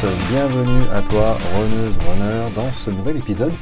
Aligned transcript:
Bienvenue 0.00 0.84
à 0.94 1.02
toi, 1.02 1.36
runneuse, 1.56 1.96
runner, 1.98 2.54
dans 2.54 2.70
ce 2.70 2.88
nouvel 2.88 3.16
épisode 3.16 3.52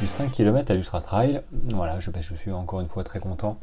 du 0.00 0.06
5 0.06 0.30
km 0.30 0.70
à 0.70 0.74
l'Ultra 0.74 1.02
Trail. 1.02 1.42
Voilà, 1.74 2.00
je, 2.00 2.10
je, 2.18 2.34
suis 2.34 2.50
encore 2.50 2.80
une 2.80 2.88
fois 2.88 3.04
très 3.04 3.20
content 3.20 3.58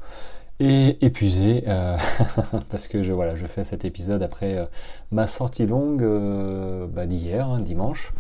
et 0.59 1.04
épuisé 1.04 1.63
euh, 1.68 1.98
parce 2.70 2.88
que 2.88 3.02
je, 3.02 3.13
voilà, 3.13 3.34
je 3.34 3.48
fais 3.48 3.63
cet 3.63 3.84
épisode 3.84 4.21
après 4.21 4.57
euh, 4.57 4.66
ma 5.09 5.26
sortie 5.26 5.66
longue 5.66 6.04
euh, 6.04 6.86
bah, 6.86 7.07
d'hier, 7.07 7.50
hein, 7.50 7.62
dimanche. 7.62 8.13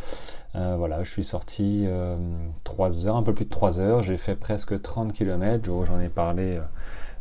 Voilà, 0.55 1.03
je 1.03 1.11
suis 1.11 1.23
sorti 1.23 1.85
3 2.63 3.05
heures, 3.05 3.15
un 3.15 3.23
peu 3.23 3.35
plus 3.35 3.45
de 3.45 3.51
3 3.51 3.79
heures, 3.79 4.01
j'ai 4.01 4.17
fait 4.17 4.33
presque 4.33 4.81
30 4.81 5.13
km, 5.13 5.85
j'en 5.85 5.99
ai 5.99 6.09
parlé 6.09 6.59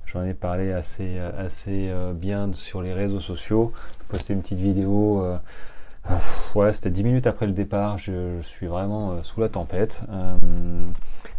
J'en 0.06 0.24
ai 0.24 0.32
parlé 0.32 0.72
assez, 0.72 1.18
assez 1.18 1.92
bien 2.14 2.50
sur 2.54 2.80
les 2.80 2.94
réseaux 2.94 3.20
sociaux. 3.20 3.72
J'ai 4.00 4.06
posté 4.08 4.32
une 4.32 4.40
petite 4.40 4.58
vidéo 4.58 5.22
ouais, 6.54 6.72
c'était 6.72 6.90
10 6.90 7.04
minutes 7.04 7.26
après 7.26 7.46
le 7.46 7.52
départ, 7.52 7.98
je, 7.98 8.40
suis 8.40 8.66
vraiment 8.66 9.12
euh, 9.12 9.22
sous 9.22 9.40
la 9.40 9.48
tempête. 9.48 10.02
Euh, 10.10 10.36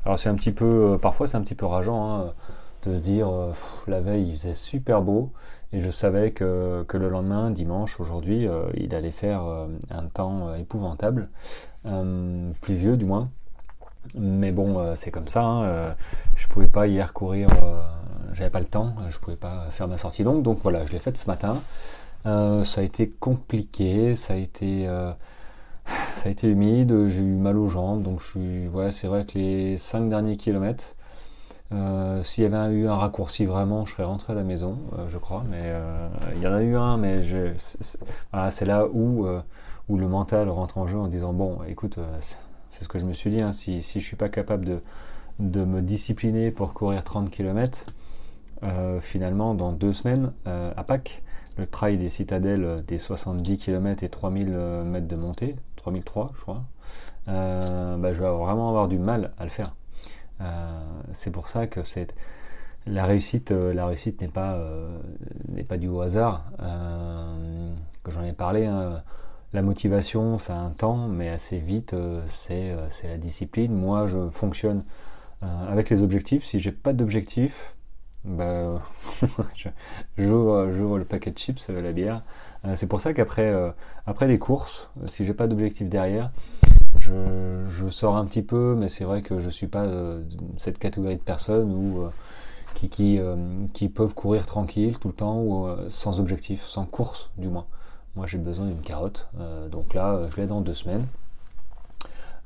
alors 0.05 0.17
c'est 0.17 0.29
un 0.29 0.35
petit 0.35 0.51
peu, 0.51 0.93
euh, 0.93 0.97
parfois 0.97 1.27
c'est 1.27 1.37
un 1.37 1.41
petit 1.41 1.55
peu 1.55 1.65
rageant 1.65 2.15
hein, 2.15 2.33
de 2.83 2.95
se 2.95 3.01
dire, 3.01 3.29
la 3.87 3.99
veille 3.99 4.29
il 4.29 4.37
faisait 4.37 4.53
super 4.53 5.01
beau 5.01 5.31
et 5.73 5.81
je 5.81 5.89
savais 5.89 6.31
que, 6.31 6.85
que 6.87 6.97
le 6.97 7.09
lendemain, 7.09 7.51
dimanche, 7.51 7.99
aujourd'hui, 7.99 8.47
il 8.75 8.95
allait 8.95 9.11
faire 9.11 9.41
un 9.91 10.05
temps 10.05 10.55
épouvantable, 10.55 11.27
pluvieux 12.61 12.95
du 12.95 13.03
moins. 13.03 13.29
Mais 14.17 14.53
bon, 14.53 14.95
c'est 14.95 15.11
comme 15.11 15.27
ça. 15.27 15.43
Hein, 15.43 15.95
je 16.35 16.47
pouvais 16.47 16.67
pas 16.67 16.87
hier 16.87 17.11
courir, 17.11 17.49
j'avais 18.31 18.49
pas 18.49 18.61
le 18.61 18.65
temps, 18.65 18.95
je 19.09 19.19
pouvais 19.19 19.35
pas 19.35 19.65
faire 19.71 19.89
ma 19.89 19.97
sortie 19.97 20.23
longue, 20.23 20.41
donc 20.41 20.59
voilà, 20.63 20.85
je 20.85 20.93
l'ai 20.93 20.99
faite 20.99 21.17
ce 21.17 21.27
matin. 21.27 21.57
Euh, 22.25 22.63
ça 22.63 22.81
a 22.81 22.83
été 22.83 23.09
compliqué, 23.09 24.15
ça 24.15 24.33
a 24.33 24.37
été, 24.37 24.87
euh, 24.87 25.11
ça 26.13 26.27
a 26.27 26.31
été 26.31 26.47
humide, 26.47 27.07
j'ai 27.07 27.21
eu 27.21 27.35
mal 27.35 27.57
aux 27.57 27.69
jambes, 27.69 28.03
donc 28.03 28.21
je 28.21 28.25
suis, 28.25 28.69
c'est 28.91 29.07
vrai 29.07 29.25
que 29.25 29.37
les 29.37 29.77
5 29.77 30.09
derniers 30.09 30.37
kilomètres, 30.37 30.95
euh, 31.71 32.23
s'il 32.23 32.43
y 32.43 32.47
avait 32.47 32.73
eu 32.73 32.87
un 32.87 32.95
raccourci 32.95 33.45
vraiment, 33.45 33.85
je 33.85 33.93
serais 33.93 34.03
rentré 34.03 34.33
à 34.33 34.35
la 34.35 34.43
maison, 34.43 34.77
je 35.07 35.17
crois, 35.17 35.43
mais 35.49 35.73
il 36.35 36.41
y 36.41 36.47
en 36.47 36.53
a 36.53 36.61
eu 36.61 36.75
un, 36.75 36.97
mais 36.97 37.21
c'est 38.49 38.65
là 38.65 38.87
où, 38.91 39.27
où 39.87 39.97
le 39.97 40.07
mental 40.07 40.49
rentre 40.49 40.77
en 40.77 40.87
jeu 40.87 40.97
en 40.97 41.07
disant 41.07 41.31
bon, 41.33 41.59
écoute, 41.67 41.99
c'est 42.19 42.83
ce 42.83 42.89
que 42.89 42.99
je 42.99 43.05
me 43.05 43.13
suis 43.13 43.29
dit, 43.29 43.41
hein, 43.41 43.53
si, 43.53 43.81
si 43.81 44.01
je 44.01 44.05
suis 44.05 44.17
pas 44.17 44.29
capable 44.29 44.65
de, 44.65 44.81
de 45.39 45.63
me 45.63 45.81
discipliner 45.81 46.51
pour 46.51 46.73
courir 46.73 47.03
30 47.03 47.29
km, 47.29 47.85
finalement, 48.99 49.53
dans 49.53 49.71
deux 49.71 49.93
semaines, 49.93 50.33
à 50.45 50.83
Pâques, 50.83 51.21
le 51.59 51.67
trail 51.67 51.97
des 51.97 52.09
citadelles 52.09 52.63
euh, 52.63 52.77
des 52.79 52.97
70 52.97 53.57
km 53.57 54.03
et 54.03 54.09
3000 54.09 54.47
euh, 54.49 54.83
mètres 54.83 55.07
de 55.07 55.15
montée, 55.15 55.55
3003 55.75 56.31
je 56.35 56.41
crois, 56.41 56.63
euh, 57.27 57.97
bah, 57.97 58.13
je 58.13 58.19
vais 58.21 58.29
vraiment 58.29 58.69
avoir 58.69 58.87
du 58.87 58.97
mal 58.97 59.31
à 59.37 59.43
le 59.43 59.49
faire. 59.49 59.75
c'est 61.11 61.31
pour 61.31 61.49
ça 61.49 61.67
que 61.67 61.81
la 62.87 63.05
réussite, 63.05 63.51
la 63.51 63.85
réussite 63.85 64.21
n'est 64.21 64.29
pas 64.29 64.57
n'est 65.49 65.65
pas 65.65 65.77
du 65.77 65.89
hasard. 66.01 66.45
que 68.03 68.11
j'en 68.11 68.23
ai 68.23 68.33
parlé. 68.33 68.65
Hein. 68.65 69.03
La 69.51 69.61
motivation, 69.61 70.37
ça 70.37 70.55
a 70.55 70.59
un 70.59 70.69
temps, 70.69 71.07
mais 71.07 71.27
assez 71.29 71.57
vite, 71.59 71.93
c'est 72.25 72.73
la 73.03 73.17
discipline. 73.17 73.73
Moi, 73.73 74.07
je 74.07 74.29
fonctionne 74.29 74.85
avec 75.41 75.89
les 75.89 76.03
objectifs. 76.03 76.45
Si 76.45 76.57
j'ai 76.59 76.71
pas 76.71 76.93
d'objectif, 76.93 77.75
bah, 78.25 78.81
j'ouvre 80.17 80.97
le 80.97 81.05
paquet 81.05 81.31
de 81.31 81.37
chips, 81.37 81.69
euh, 81.69 81.81
la 81.81 81.93
bière. 81.93 82.23
Euh, 82.65 82.73
c'est 82.75 82.87
pour 82.87 82.99
ça 82.99 83.13
qu'après 83.13 83.47
euh, 83.47 83.71
après 84.05 84.27
les 84.27 84.37
courses, 84.37 84.89
si 85.05 85.23
j'ai 85.23 85.33
pas 85.33 85.47
d'objectif 85.47 85.87
derrière, 85.87 86.31
je, 86.99 87.63
je, 87.65 87.87
sors 87.87 88.17
un 88.17 88.25
petit 88.25 88.41
peu, 88.41 88.75
mais 88.77 88.89
c'est 88.89 89.05
vrai 89.05 89.21
que 89.21 89.39
je 89.39 89.49
suis 89.49 89.67
pas 89.67 89.85
cette 90.57 90.79
catégorie 90.79 91.15
de 91.15 91.21
personnes 91.21 92.11
qui, 92.75 92.89
qui, 92.89 93.19
qui, 93.73 93.89
peuvent 93.89 94.13
courir 94.13 94.45
tranquille 94.45 94.97
tout 94.97 95.09
le 95.09 95.13
temps 95.13 95.39
ou 95.39 95.69
sans 95.87 96.19
objectif, 96.19 96.65
sans 96.65 96.85
course 96.85 97.29
du 97.37 97.47
moins. 97.47 97.67
Moi 98.15 98.25
j'ai 98.25 98.39
besoin 98.39 98.65
d'une 98.65 98.81
carotte, 98.81 99.29
donc 99.71 99.93
là 99.93 100.21
je 100.29 100.41
l'ai 100.41 100.47
dans 100.47 100.61
deux 100.61 100.73
semaines. 100.73 101.05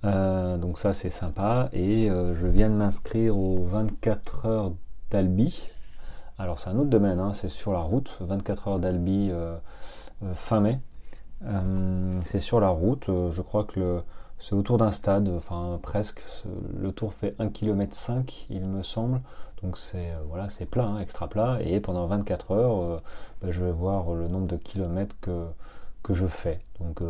donc 0.03 0.77
ça 0.77 0.93
c'est 0.93 1.09
sympa 1.09 1.69
et 1.71 2.09
je 2.09 2.47
viens 2.47 2.69
de 2.69 2.75
m'inscrire 2.75 3.37
aux 3.37 3.63
24 3.63 4.45
heures 4.45 4.71
d'Albi. 5.13 5.69
Alors 6.39 6.57
c'est 6.57 6.71
un 6.71 6.75
autre 6.77 6.89
domaine, 6.89 7.19
hein, 7.19 7.33
c'est 7.33 7.49
sur 7.49 7.71
la 7.71 7.79
route, 7.79 8.17
24 8.19 8.67
heures 8.67 8.79
d'Albi 8.79 9.29
euh, 9.31 9.55
euh, 10.23 10.33
fin 10.33 10.59
mai. 10.59 10.79
Euh, 11.45 12.11
c'est 12.23 12.39
sur 12.39 12.59
la 12.59 12.69
route, 12.69 13.05
je 13.07 13.41
crois 13.41 13.63
que 13.63 14.01
c'est 14.39 14.55
autour 14.55 14.79
d'un 14.79 14.89
stade, 14.89 15.29
enfin 15.29 15.79
presque. 15.83 16.21
Le 16.79 16.91
tour 16.91 17.13
fait 17.13 17.35
1 17.39 17.49
km 17.49 17.93
5 17.93 18.47
il 18.49 18.65
me 18.65 18.81
semble. 18.81 19.21
Donc 19.61 19.77
c'est 19.77 20.13
voilà, 20.27 20.49
c'est 20.49 20.65
plat, 20.65 20.87
hein, 20.87 20.99
extra 20.99 21.27
plat. 21.29 21.59
Et 21.61 21.79
pendant 21.79 22.07
24 22.07 22.51
heures, 22.51 23.01
bah, 23.41 23.49
je 23.51 23.63
vais 23.63 23.71
voir 23.71 24.15
le 24.15 24.27
nombre 24.27 24.47
de 24.47 24.57
kilomètres 24.57 25.15
que, 25.21 25.45
que 26.01 26.15
je 26.15 26.25
fais. 26.25 26.59
Donc 26.79 27.03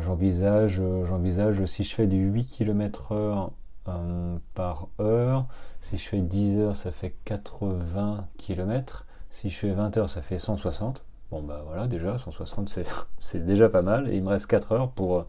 j'envisage, 0.00 0.82
j'envisage 1.04 1.66
si 1.66 1.84
je 1.84 1.94
fais 1.94 2.06
du 2.06 2.30
8 2.30 2.44
km 2.44 3.12
heure 3.12 3.52
euh, 3.88 4.36
par 4.54 4.88
heure. 5.00 5.46
Si 5.80 5.96
je 5.96 6.08
fais 6.08 6.20
10 6.20 6.58
heures, 6.58 6.76
ça 6.76 6.90
fait 6.90 7.14
80 7.24 8.26
km. 8.38 9.06
Si 9.30 9.50
je 9.50 9.58
fais 9.58 9.70
20 9.70 9.96
heures, 9.96 10.08
ça 10.08 10.22
fait 10.22 10.38
160. 10.38 11.04
Bon 11.30 11.42
bah 11.42 11.62
voilà, 11.66 11.86
déjà 11.86 12.16
160 12.16 12.78
c'est 13.18 13.44
déjà 13.44 13.68
pas 13.68 13.82
mal. 13.82 14.08
Et 14.08 14.16
il 14.16 14.22
me 14.22 14.30
reste 14.30 14.46
4 14.46 14.72
heures 14.72 14.90
pour, 14.90 15.26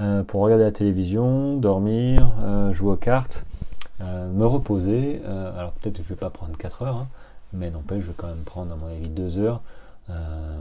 euh, 0.00 0.22
pour 0.24 0.42
regarder 0.42 0.64
la 0.64 0.72
télévision, 0.72 1.56
dormir, 1.56 2.32
euh, 2.40 2.72
jouer 2.72 2.92
aux 2.92 2.96
cartes, 2.96 3.46
me 4.00 4.46
reposer. 4.46 5.20
alors 5.26 5.72
peut-être 5.72 5.98
que 5.98 6.02
je 6.02 6.08
vais 6.08 6.16
pas 6.16 6.30
prendre 6.30 6.56
4 6.56 6.82
heures, 6.82 6.96
hein, 6.96 7.08
mais 7.52 7.70
n'empêche, 7.70 8.02
je 8.02 8.08
vais 8.08 8.14
quand 8.16 8.28
même 8.28 8.44
prendre 8.44 8.72
à 8.72 8.76
mon 8.76 8.86
avis 8.86 9.10
2 9.10 9.38
heures. 9.38 9.60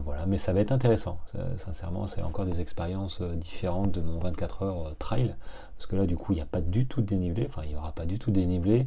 voilà, 0.03 0.25
mais 0.27 0.37
ça 0.37 0.51
va 0.51 0.59
être 0.59 0.73
intéressant. 0.73 1.19
sincèrement, 1.55 2.05
c'est 2.05 2.21
encore 2.21 2.45
des 2.45 2.59
expériences 2.59 3.21
différentes 3.21 3.93
de 3.93 4.01
mon 4.01 4.19
24 4.19 4.63
heures 4.63 4.93
trail 4.99 5.35
parce 5.79 5.87
que 5.87 5.95
là 5.95 6.05
du 6.05 6.15
coup 6.17 6.33
il 6.33 6.35
n'y 6.35 6.41
a 6.41 6.45
pas 6.45 6.59
du 6.59 6.87
tout 6.87 7.01
dénivelé, 7.01 7.45
enfin 7.47 7.61
il 7.63 7.69
n'y 7.69 7.77
aura 7.77 7.93
pas 7.93 8.05
du 8.05 8.19
tout 8.19 8.31
dénivelé, 8.31 8.85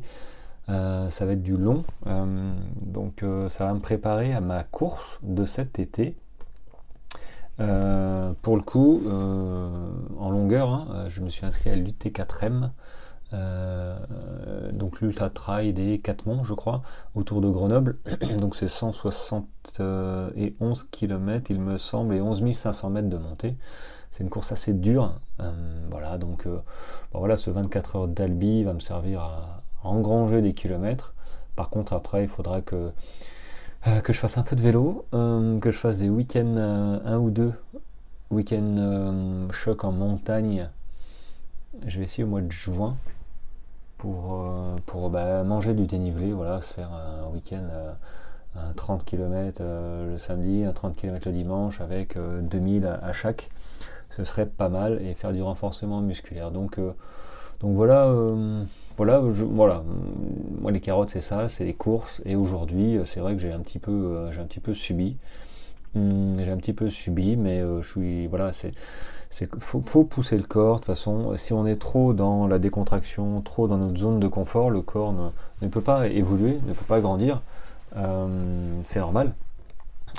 euh, 0.68 1.08
ça 1.08 1.24
va 1.24 1.32
être 1.32 1.42
du 1.42 1.56
long, 1.56 1.84
euh, 2.06 2.52
donc 2.82 3.22
euh, 3.22 3.48
ça 3.48 3.64
va 3.64 3.72
me 3.72 3.80
préparer 3.80 4.34
à 4.34 4.42
ma 4.42 4.62
course 4.62 5.18
de 5.22 5.46
cet 5.46 5.78
été. 5.78 6.14
pour 7.56 8.56
le 8.56 8.62
coup, 8.62 9.00
en 10.18 10.30
longueur, 10.30 10.68
hein, 10.68 11.06
je 11.08 11.22
me 11.22 11.30
suis 11.30 11.46
inscrit 11.46 11.70
à 11.70 11.76
l'UT4M, 11.76 12.68
donc 14.72 15.00
l'Ultra 15.00 15.30
Trail 15.30 15.72
des 15.72 15.96
4 15.96 16.26
monts, 16.26 16.44
je 16.44 16.52
crois, 16.52 16.82
autour 17.14 17.40
de 17.40 17.48
Grenoble. 17.48 17.96
donc 18.38 18.54
c'est 18.54 18.68
171 18.68 20.84
km, 20.90 21.50
il 21.50 21.60
me 21.60 21.78
semble, 21.78 22.14
et 22.14 22.20
11 22.20 22.54
500 22.54 22.90
mètres 22.90 23.08
de 23.08 23.16
montée 23.16 23.56
c'est 24.12 24.22
une 24.22 24.30
course 24.30 24.52
assez 24.52 24.74
dure. 24.74 25.14
Euh, 25.40 25.50
voilà, 25.90 26.18
donc 26.18 26.46
euh, 26.46 26.58
voilà, 27.12 27.36
ce 27.36 27.50
24 27.50 27.96
heures 27.96 28.08
d'Albi 28.08 28.62
va 28.62 28.74
me 28.74 28.78
servir 28.78 29.22
à, 29.22 29.62
engranger 29.82 30.42
des 30.42 30.52
kilomètres. 30.52 31.14
Par 31.56 31.70
contre, 31.70 31.92
après, 31.94 32.22
il 32.22 32.28
faudra 32.28 32.60
que, 32.60 32.92
euh, 33.88 34.00
que 34.00 34.12
je 34.12 34.18
fasse 34.18 34.38
un 34.38 34.42
peu 34.42 34.54
de 34.54 34.60
vélo, 34.60 35.06
que 35.10 35.70
je 35.70 35.76
fasse 35.76 35.98
des 35.98 36.08
week-ends, 36.08 36.56
un 36.56 37.18
ou 37.18 37.30
deux 37.30 37.52
week-ends 38.30 39.48
choc 39.50 39.82
en 39.82 39.90
montagne. 39.92 40.68
Je 41.86 41.98
vais 41.98 42.04
essayer 42.04 42.22
au 42.22 42.28
mois 42.28 42.42
de 42.42 42.52
juin 42.52 42.96
pour, 43.98 44.46
pour 44.86 45.10
bah, 45.10 45.42
manger 45.42 45.74
du 45.74 45.86
dénivelé, 45.86 46.32
voilà, 46.32 46.60
se 46.60 46.74
faire 46.74 46.92
un 46.92 47.28
week-end. 47.32 47.66
un 48.54 48.72
30 48.74 49.04
km 49.04 49.62
le 49.62 50.16
samedi, 50.16 50.64
un 50.64 50.72
30 50.72 50.96
km 50.96 51.26
le 51.26 51.32
dimanche 51.32 51.80
avec 51.80 52.16
2000 52.16 52.86
à 52.86 53.12
chaque 53.12 53.50
ce 54.12 54.24
serait 54.24 54.46
pas 54.46 54.68
mal 54.68 55.00
et 55.02 55.14
faire 55.14 55.32
du 55.32 55.42
renforcement 55.42 56.02
musculaire. 56.02 56.50
Donc, 56.50 56.78
euh, 56.78 56.92
donc 57.60 57.74
voilà, 57.74 58.06
euh, 58.06 58.62
voilà. 58.98 59.82
Moi 60.60 60.70
les 60.70 60.80
carottes 60.80 61.10
c'est 61.10 61.22
ça, 61.22 61.48
c'est 61.48 61.64
les 61.64 61.72
courses. 61.72 62.20
Et 62.26 62.36
aujourd'hui, 62.36 62.98
euh, 62.98 63.04
c'est 63.06 63.20
vrai 63.20 63.34
que 63.34 63.40
j'ai 63.40 63.52
un 63.52 63.60
petit 63.60 63.78
peu, 63.78 64.74
subi. 64.74 65.16
Hum, 65.96 66.34
j'ai 66.38 66.50
un 66.50 66.58
petit 66.58 66.74
peu 66.74 66.90
subi, 66.90 67.36
mais 67.36 67.60
je 67.60 67.88
suis, 67.88 68.26
voilà, 68.26 68.52
c'est, 68.52 68.72
c'est 69.30 69.48
faut, 69.58 69.80
faut, 69.80 70.04
pousser 70.04 70.36
le 70.36 70.44
corps. 70.44 70.76
De 70.76 70.80
toute 70.80 70.86
façon, 70.86 71.34
si 71.36 71.54
on 71.54 71.66
est 71.66 71.76
trop 71.76 72.12
dans 72.12 72.46
la 72.46 72.58
décontraction, 72.58 73.40
trop 73.40 73.66
dans 73.66 73.78
notre 73.78 73.96
zone 73.96 74.20
de 74.20 74.28
confort, 74.28 74.68
le 74.68 74.82
corps 74.82 75.12
ne, 75.14 75.28
ne 75.62 75.68
peut 75.68 75.80
pas 75.80 76.08
évoluer, 76.08 76.58
ne 76.66 76.74
peut 76.74 76.84
pas 76.86 77.00
grandir. 77.00 77.40
c'est 77.94 79.00
normal. 79.00 79.32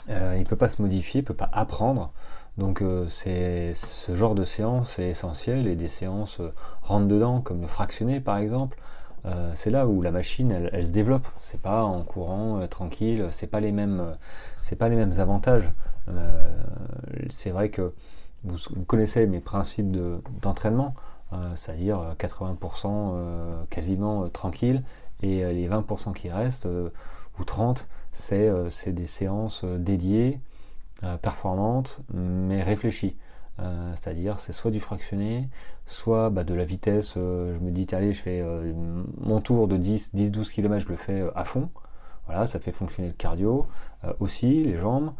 il 0.09 0.39
ne 0.39 0.45
peut 0.45 0.55
pas 0.55 0.67
se 0.67 0.81
modifier, 0.81 1.19
il 1.19 1.23
ne 1.23 1.27
peut 1.27 1.35
pas 1.35 1.49
apprendre. 1.53 2.11
Donc 2.57 2.81
euh, 2.81 3.07
ce 3.09 4.13
genre 4.13 4.35
de 4.35 4.43
séance 4.43 4.99
est 4.99 5.09
essentiel 5.09 5.67
et 5.67 5.75
des 5.75 5.87
séances 5.87 6.39
euh, 6.39 6.99
dedans 6.99 7.41
comme 7.41 7.61
le 7.61 7.67
fractionné 7.67 8.19
par 8.19 8.37
exemple. 8.37 8.77
Euh, 9.25 9.51
c'est 9.55 9.71
là 9.71 9.87
où 9.87 10.01
la 10.01 10.11
machine 10.11 10.51
elle, 10.51 10.85
se 10.85 10.91
développe. 10.91 11.27
C'est 11.39 11.61
pas 11.61 11.83
en 11.83 12.03
courant 12.03 12.65
tranquille, 12.67 13.27
c'est 13.31 13.47
pas 13.47 13.59
les 13.59 13.71
mêmes 13.71 14.15
c'est 14.61 14.75
pas 14.75 14.89
les 14.89 14.95
mêmes 14.95 15.13
avantages. 15.19 15.71
c'est 17.29 17.49
vrai 17.49 17.69
que 17.69 17.93
vous, 18.43 18.57
connaissez 18.85 19.25
mes 19.25 19.39
principes 19.39 19.89
d'entraînement, 20.41 20.93
c'est-à-dire 21.55 22.15
80% 22.19 23.65
quasiment 23.69 24.27
tranquille, 24.29 24.83
et 25.21 25.45
les 25.53 25.69
20% 25.69 26.13
qui 26.13 26.29
restent, 26.29 26.67
ou 27.39 27.43
30, 27.45 27.87
c'est 28.11 28.91
des 28.93 29.07
séances 29.07 29.63
dédiées, 29.63 30.39
performantes, 31.21 31.99
mais 32.13 32.63
réfléchies. 32.63 33.17
Euh, 33.59 33.91
c'est-à-dire 33.95 34.39
c'est 34.39 34.53
soit 34.53 34.71
du 34.71 34.79
fractionné, 34.79 35.49
soit 35.85 36.29
bah, 36.29 36.43
de 36.43 36.53
la 36.53 36.65
vitesse. 36.65 37.15
Euh, 37.17 37.53
je 37.53 37.59
me 37.59 37.71
dis, 37.71 37.87
allez, 37.93 38.13
je 38.13 38.21
fais 38.21 38.41
euh, 38.41 38.73
mon 39.19 39.41
tour 39.41 39.67
de 39.67 39.77
10-12 39.77 40.51
km, 40.51 40.79
je 40.85 40.89
le 40.89 40.95
fais 40.95 41.23
à 41.35 41.43
fond. 41.43 41.69
Voilà, 42.25 42.45
ça 42.45 42.59
fait 42.59 42.71
fonctionner 42.71 43.09
le 43.09 43.13
cardio 43.13 43.67
aussi, 44.19 44.63
les 44.63 44.77
jambes. 44.77 45.11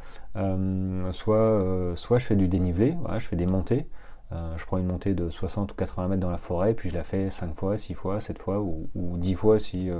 soit, 1.12 1.94
soit 1.95 2.18
je 2.18 2.25
fais 2.25 2.38
du 2.38 2.47
dénivelé, 2.47 2.95
voilà, 3.01 3.19
je 3.19 3.27
fais 3.27 3.35
des 3.35 3.45
montées. 3.45 3.89
je 4.31 4.65
prends 4.65 4.77
une 4.77 4.85
montée 4.85 5.13
de 5.13 5.30
60 5.30 5.74
ou 5.74 5.75
80 5.75 6.07
mètres 6.07 6.21
dans 6.21 6.30
la 6.30 6.38
forêt, 6.38 6.74
puis 6.74 6.89
je 6.89 6.95
la 6.95 7.03
fais 7.03 7.30
5 7.30 7.56
fois, 7.56 7.75
6 7.75 7.94
fois, 7.94 8.21
7 8.21 8.39
fois 8.39 8.62
ou, 8.62 8.88
10 8.95 9.35
fois 9.35 9.59
si, 9.59 9.91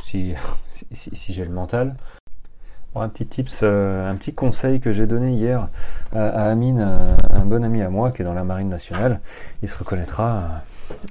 si, 0.00 0.36
si 0.92 1.32
j'ai 1.32 1.44
le 1.46 1.52
mental 1.52 1.96
un 3.02 3.08
petit 3.08 3.26
tips, 3.26 3.60
euh, 3.62 4.10
un 4.10 4.14
petit 4.14 4.34
conseil 4.34 4.80
que 4.80 4.92
j'ai 4.92 5.06
donné 5.06 5.32
hier 5.32 5.68
à, 6.14 6.50
Amine, 6.50 6.80
euh, 6.80 7.16
un 7.30 7.44
bon 7.44 7.64
ami 7.64 7.82
à 7.82 7.90
moi 7.90 8.10
qui 8.12 8.22
est 8.22 8.24
dans 8.24 8.34
la 8.34 8.44
marine 8.44 8.68
nationale. 8.68 9.20
Il 9.62 9.68
se 9.68 9.78
reconnaîtra 9.78 10.62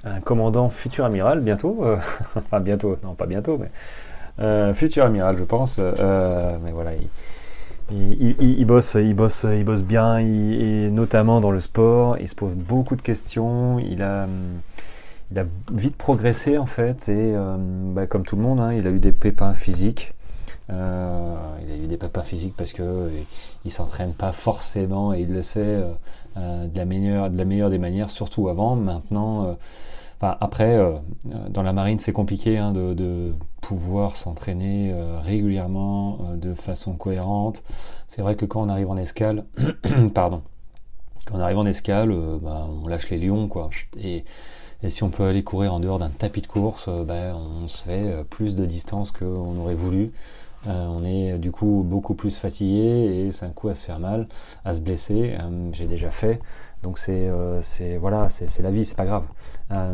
un, 0.05 0.19
commandant 0.21 0.69
futur 0.69 1.05
amiral 1.05 1.41
bientôt. 1.41 1.79
Euh, 1.83 1.97
enfin 2.35 2.59
bientôt, 2.59 2.97
non 3.03 3.15
pas 3.15 3.25
bientôt, 3.25 3.57
mais 3.57 4.73
futur 4.73 5.05
amiral 5.05 5.37
je 5.37 5.43
pense. 5.43 5.79
mais 5.79 6.71
voilà, 6.71 6.91
il, 7.91 8.65
bosse, 8.65 8.95
il 8.95 9.13
bosse, 9.13 9.45
il 9.49 9.65
bosse 9.65 9.83
bien, 9.83 10.17
et 10.17 10.89
notamment 10.89 11.41
dans 11.41 11.51
le 11.51 11.59
sport. 11.59 12.17
Il 12.19 12.27
se 12.27 12.35
pose 12.35 12.53
beaucoup 12.53 12.95
de 12.95 13.01
questions. 13.01 13.79
Il 13.79 14.03
a 14.03 14.27
il 15.31 15.39
a 15.39 15.45
vite 15.71 15.95
progressé 15.95 16.59
en 16.59 16.67
fait 16.67 17.09
et 17.09 17.33
bah, 17.93 18.05
comme 18.05 18.23
tout 18.23 18.35
le 18.35 18.43
monde, 18.43 18.59
hein, 18.59 18.71
il 18.71 18.87
a 18.87 18.91
eu 18.91 18.99
des 18.99 19.11
pépins 19.11 19.53
physiques. 19.53 20.13
Euh, 20.69 21.35
il 21.65 21.71
a 21.71 21.75
eu 21.75 21.87
des 21.87 21.97
papas 21.97 22.23
physiques 22.23 22.55
parce 22.55 22.71
que 22.71 22.83
euh, 22.83 23.09
il 23.65 23.71
s'entraîne 23.71 24.13
pas 24.13 24.31
forcément 24.31 25.13
et 25.13 25.21
il 25.21 25.33
le 25.33 25.41
sait 25.41 25.81
euh, 26.37 26.67
de 26.67 26.77
la 26.77 26.85
meilleure 26.85 27.29
de 27.29 27.37
la 27.37 27.45
meilleure 27.45 27.69
des 27.69 27.77
manières, 27.77 28.09
surtout 28.09 28.47
avant. 28.49 28.75
Maintenant, 28.75 29.57
enfin, 30.17 30.37
après, 30.39 30.79
dans 31.25 31.63
la 31.63 31.73
marine, 31.73 31.99
c'est 31.99 32.13
compliqué 32.13 32.57
hein, 32.57 32.71
de, 32.71 33.33
pouvoir 33.61 34.17
s'entraîner 34.17 34.93
régulièrement 35.21 36.19
de 36.35 36.53
façon 36.53 36.93
cohérente. 36.93 37.63
C'est 38.07 38.21
vrai 38.21 38.35
que 38.35 38.45
quand 38.45 38.61
on 38.61 38.69
arrive 38.69 38.89
en 38.89 38.97
escale, 38.97 39.45
pardon, 40.13 40.41
quand 41.25 41.37
on 41.37 41.39
arrive 41.39 41.59
en 41.59 41.65
escale, 41.65 42.13
bah, 42.41 42.67
on 42.83 42.87
lâche 42.87 43.09
les 43.09 43.19
lions, 43.19 43.47
quoi. 43.47 43.69
Et, 44.01 44.25
et 44.81 44.89
si 44.89 45.03
on 45.03 45.09
peut 45.09 45.23
aller 45.23 45.43
courir 45.43 45.73
en 45.73 45.79
dehors 45.79 45.99
d'un 45.99 46.09
tapis 46.09 46.41
de 46.41 46.47
course, 46.47 46.89
bah, 46.89 47.35
on 47.35 47.67
se 47.69 47.83
fait 47.83 48.25
plus 48.29 48.55
de 48.55 48.65
distance 48.65 49.11
qu'on 49.11 49.57
aurait 49.57 49.75
voulu. 49.75 50.11
Euh, 50.67 50.85
on 50.87 51.03
est 51.03 51.37
du 51.39 51.51
coup 51.51 51.83
beaucoup 51.85 52.13
plus 52.15 52.37
fatigué 52.37 53.25
et 53.27 53.31
c'est 53.31 53.45
un 53.45 53.49
coup 53.49 53.67
à 53.69 53.75
se 53.75 53.85
faire 53.85 53.99
mal, 53.99 54.27
à 54.65 54.73
se 54.73 54.81
blesser. 54.81 55.35
Euh, 55.39 55.69
j'ai 55.71 55.87
déjà 55.87 56.09
fait. 56.09 56.39
Donc 56.83 56.99
c'est 56.99 57.27
euh, 57.29 57.61
voilà, 57.99 58.29
c'est 58.29 58.61
la 58.61 58.71
vie, 58.71 58.85
c'est 58.85 58.97
pas 58.97 59.05
grave. 59.05 59.25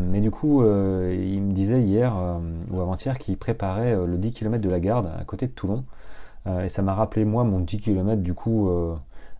mais 0.01 0.21
du 0.21 0.31
coup, 0.31 0.63
il 0.63 1.42
me 1.42 1.51
disait 1.51 1.81
hier 1.81 2.16
ou 2.71 2.81
avant-hier 2.81 3.18
qu'il 3.19 3.38
préparait 3.38 3.95
le 3.95 4.18
10 4.18 4.31
km 4.31 4.62
de 4.62 4.69
la 4.69 4.80
garde 4.80 5.12
à 5.19 5.24
côté 5.24 5.48
de 5.48 5.51
Toulon. 5.51 5.83
et 6.63 6.68
ça 6.68 6.81
m'a 6.81 6.95
rappelé 6.95 7.25
moi 7.25 7.44
mon 7.44 7.60
10 7.60 7.77
km 7.77 8.21
du 8.21 8.33
coup 8.33 8.69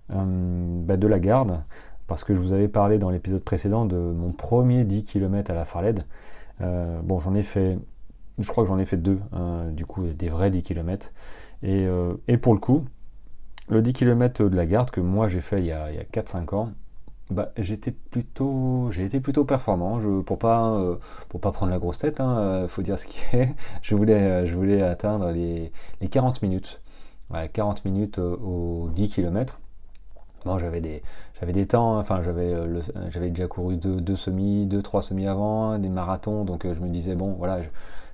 bah, 0.10 0.98
de 0.98 1.08
la 1.08 1.20
garde 1.20 1.64
parce 2.08 2.24
que 2.24 2.34
je 2.36 2.40
vous 2.40 2.54
avais 2.54 2.68
parlé 2.68 3.00
dans 3.00 3.10
l'épisode 3.10 3.44
précédent 3.44 3.86
de 3.86 3.98
mon 3.98 4.32
premier 4.32 4.84
10 4.84 5.04
km 5.04 5.52
à 5.52 5.56
la 5.56 5.66
Farled. 5.66 6.06
bon, 6.60 7.20
j'en 7.20 7.34
ai 7.34 7.44
fait 7.44 7.80
je 8.40 8.48
crois 8.48 8.64
que 8.64 8.70
j'en 8.70 8.80
ai 8.80 8.86
fait 8.86 8.98
deux, 8.98 9.20
hein, 9.34 9.66
du 9.72 9.86
coup, 9.86 10.04
des 10.04 10.30
vrais 10.30 10.50
10 10.50 10.64
km. 10.64 11.12
Euh, 11.64 12.16
et, 12.28 12.38
pour 12.38 12.54
le 12.54 12.60
coup, 12.60 12.86
le 13.70 13.82
10 13.82 13.94
km 13.94 14.46
de 14.46 14.56
la 14.56 14.66
garde 14.66 14.90
que 14.92 15.02
moi 15.02 15.28
j'ai 15.28 15.42
fait 15.42 15.60
il 15.60 15.66
y 15.66 15.72
a, 15.72 15.90
4-5 16.12 16.56
ans, 16.56 16.72
bah, 17.30 17.52
j'étais 17.58 17.92
plutôt, 17.92 18.90
j'ai 18.92 19.06
été 19.06 19.20
plutôt 19.20 19.46
performant. 19.46 20.00
Pour 20.26 20.40
pas, 20.40 20.72
euh, 20.72 20.96
pour 21.28 21.40
pas 21.42 21.52
prendre 21.52 21.72
la 21.72 21.80
grosse 21.80 22.00
tête, 22.00 22.20
hein, 22.20 22.38
euh, 22.40 22.68
faut 22.68 22.82
dire 22.82 22.98
ce 22.98 23.06
qui 23.06 23.20
est. 23.34 23.50
Je 23.82 23.96
voulais, 23.96 24.46
je 24.46 24.56
voulais 24.56 24.82
atteindre 24.82 25.32
les, 25.32 25.72
40 26.10 26.42
minutes. 26.42 26.82
40 27.54 27.86
minutes 27.86 28.18
au 28.18 28.90
10 28.96 29.10
km. 29.10 29.60
Bon, 30.46 30.58
j'avais 30.58 30.82
des, 30.82 31.04
j'avais 31.40 31.52
des 31.52 31.68
temps, 31.68 32.00
enfin 32.00 32.24
j'avais, 32.24 32.56
j'avais 33.10 33.30
déjà 33.30 33.48
couru 33.48 33.76
deux, 33.76 34.00
deux 34.00 34.16
semis, 34.16 34.66
deux 34.66 34.82
trois 34.82 35.02
semis 35.02 35.28
avant, 35.28 35.78
des 35.78 35.90
marathons, 35.90 36.46
donc 36.46 36.66
je 36.66 36.82
me 36.82 36.88
disais 36.88 37.14
bon, 37.14 37.34
voilà, 37.38 37.60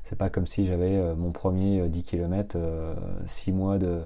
c'est 0.05 0.15
pas 0.15 0.29
comme 0.29 0.45
si 0.45 0.67
j'avais 0.67 0.95
euh, 0.95 1.15
mon 1.15 1.31
premier 1.31 1.89
10 1.89 2.03
km, 2.03 2.57
6 3.25 3.51
mois 3.51 3.79
de 3.79 4.03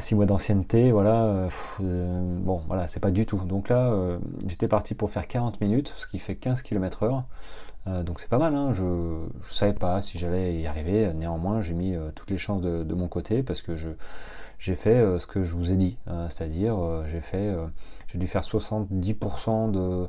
6 0.00 0.16
mois 0.16 0.26
d'ancienneté, 0.26 0.90
voilà. 0.90 1.48
Euh, 1.80 2.20
bon, 2.42 2.60
voilà, 2.66 2.88
c'est 2.88 2.98
pas 2.98 3.12
du 3.12 3.24
tout. 3.24 3.38
Donc 3.38 3.68
là, 3.68 3.92
euh, 3.92 4.18
j'étais 4.48 4.66
parti 4.66 4.96
pour 4.96 5.10
faire 5.10 5.28
40 5.28 5.60
minutes, 5.60 5.92
ce 5.96 6.08
qui 6.08 6.18
fait 6.18 6.34
15 6.34 6.62
km 6.62 7.04
heure. 7.04 7.24
donc 8.04 8.18
c'est 8.18 8.28
pas 8.28 8.38
mal, 8.38 8.54
hein. 8.56 8.72
je 8.72 8.84
ne 8.84 9.28
savais 9.46 9.72
pas 9.72 10.02
si 10.02 10.18
j'allais 10.18 10.60
y 10.60 10.66
arriver. 10.66 11.12
Néanmoins, 11.14 11.60
j'ai 11.60 11.74
mis 11.74 11.94
toutes 12.16 12.30
les 12.30 12.36
chances 12.36 12.60
de, 12.60 12.94
mon 12.94 13.06
côté 13.06 13.44
parce 13.44 13.62
que 13.62 13.76
j'ai 13.76 14.74
fait 14.74 15.18
ce 15.18 15.26
que 15.28 15.44
je 15.44 15.54
vous 15.54 15.70
ai 15.72 15.76
dit. 15.76 15.98
C'est-à-dire, 16.28 16.76
j'ai 17.06 17.20
fait, 17.20 17.54
j'ai 18.08 18.18
dû 18.18 18.26
faire 18.26 18.42
70% 18.42 19.70
de, 19.70 20.08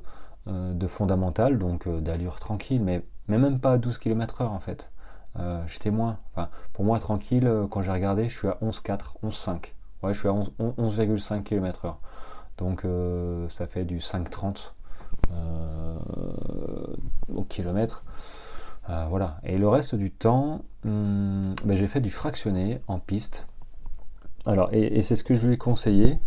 de 0.73 0.87
fondamental, 0.87 1.59
donc 1.59 1.87
d'allure 1.87 2.39
tranquille, 2.39 2.81
mais 2.81 3.03
mais 3.31 3.37
même 3.37 3.59
pas 3.59 3.73
à 3.73 3.77
12 3.77 3.97
km/h 3.97 4.43
en 4.45 4.59
fait. 4.59 4.91
Euh, 5.39 5.63
j'étais 5.65 5.89
moins. 5.89 6.17
Enfin, 6.35 6.49
pour 6.73 6.83
moi, 6.83 6.99
tranquille, 6.99 7.47
euh, 7.47 7.65
quand 7.65 7.81
j'ai 7.81 7.91
regardé, 7.91 8.27
je 8.27 8.37
suis 8.37 8.47
à 8.49 8.57
11,4, 8.61 9.15
11,5. 9.23 9.73
Ouais, 10.03 10.13
je 10.13 10.19
suis 10.19 10.27
à 10.27 10.33
11,5 10.33 11.43
km/h. 11.43 11.95
Donc, 12.57 12.83
euh, 12.83 13.47
ça 13.47 13.67
fait 13.67 13.85
du 13.85 13.99
5,30 13.99 14.73
au 17.33 17.43
kilomètre. 17.43 18.03
voilà. 19.09 19.37
Et 19.43 19.57
le 19.57 19.69
reste 19.69 19.95
du 19.95 20.11
temps, 20.11 20.61
hmm, 20.83 21.53
ben, 21.65 21.77
j'ai 21.77 21.87
fait 21.87 22.01
du 22.01 22.09
fractionné 22.09 22.81
en 22.87 22.99
piste. 22.99 23.47
Alors, 24.45 24.69
et, 24.73 25.01
c'est 25.01 25.15
ce 25.15 25.23
que 25.23 25.35
je 25.35 25.47
lui 25.47 25.53
ai 25.53 25.57
conseillé 25.57 26.19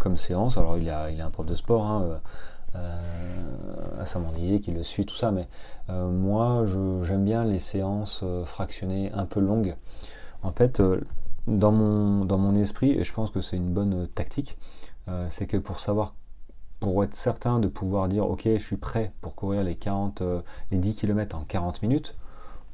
comme 0.00 0.16
séance. 0.16 0.58
Alors, 0.58 0.78
il 0.78 0.90
a, 0.90 1.10
il 1.10 1.20
a 1.20 1.26
un 1.26 1.30
prof 1.30 1.46
de 1.46 1.54
sport. 1.54 1.86
Hein, 1.86 2.02
euh, 2.02 2.18
à 2.74 4.04
Saint-Mandrier 4.04 4.60
qui 4.60 4.72
le 4.72 4.82
suit, 4.82 5.06
tout 5.06 5.14
ça, 5.14 5.30
mais 5.30 5.46
euh, 5.90 6.10
moi 6.10 6.64
j'aime 7.02 7.24
bien 7.24 7.44
les 7.44 7.58
séances 7.58 8.22
euh, 8.24 8.44
fractionnées 8.44 9.12
un 9.12 9.26
peu 9.26 9.40
longues. 9.40 9.76
En 10.42 10.52
fait, 10.52 10.82
dans, 11.46 11.72
mon, 11.72 12.24
dans 12.24 12.38
mon 12.38 12.54
esprit, 12.54 12.92
et 12.92 13.04
je 13.04 13.12
pense 13.12 13.30
que 13.30 13.42
c'est 13.42 13.56
une 13.56 13.72
bonne 13.72 14.08
tactique, 14.08 14.56
c'est 15.28 15.46
que 15.48 15.56
pour 15.56 15.80
savoir 15.80 16.14
pour 16.78 17.02
être 17.02 17.14
certain 17.14 17.58
de 17.58 17.66
pouvoir 17.66 18.06
dire 18.06 18.30
ok 18.30 18.42
je 18.44 18.62
suis 18.62 18.76
prêt 18.76 19.12
pour 19.20 19.34
courir 19.34 19.64
les 19.64 19.74
40 19.74 20.22
les 20.70 20.78
10 20.78 20.94
km 20.94 21.36
en 21.36 21.40
40 21.40 21.82
minutes 21.82 22.14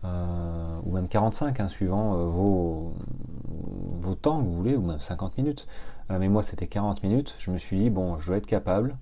ou 0.04 0.92
même 0.92 1.08
45 1.08 1.58
hein, 1.58 1.68
suivant 1.68 2.14
vos, 2.26 2.92
vos 3.48 4.14
temps 4.14 4.38
que 4.38 4.44
vous 4.44 4.52
voulez 4.52 4.76
ou 4.76 4.82
même 4.82 5.00
50 5.00 5.38
minutes 5.38 5.66
mais 6.10 6.28
moi 6.28 6.42
c'était 6.42 6.66
40 6.66 7.02
minutes 7.02 7.34
je 7.38 7.50
me 7.50 7.56
suis 7.56 7.78
dit 7.78 7.88
bon 7.88 8.18
je 8.18 8.26
dois 8.26 8.36
être 8.36 8.46
capable 8.46 8.98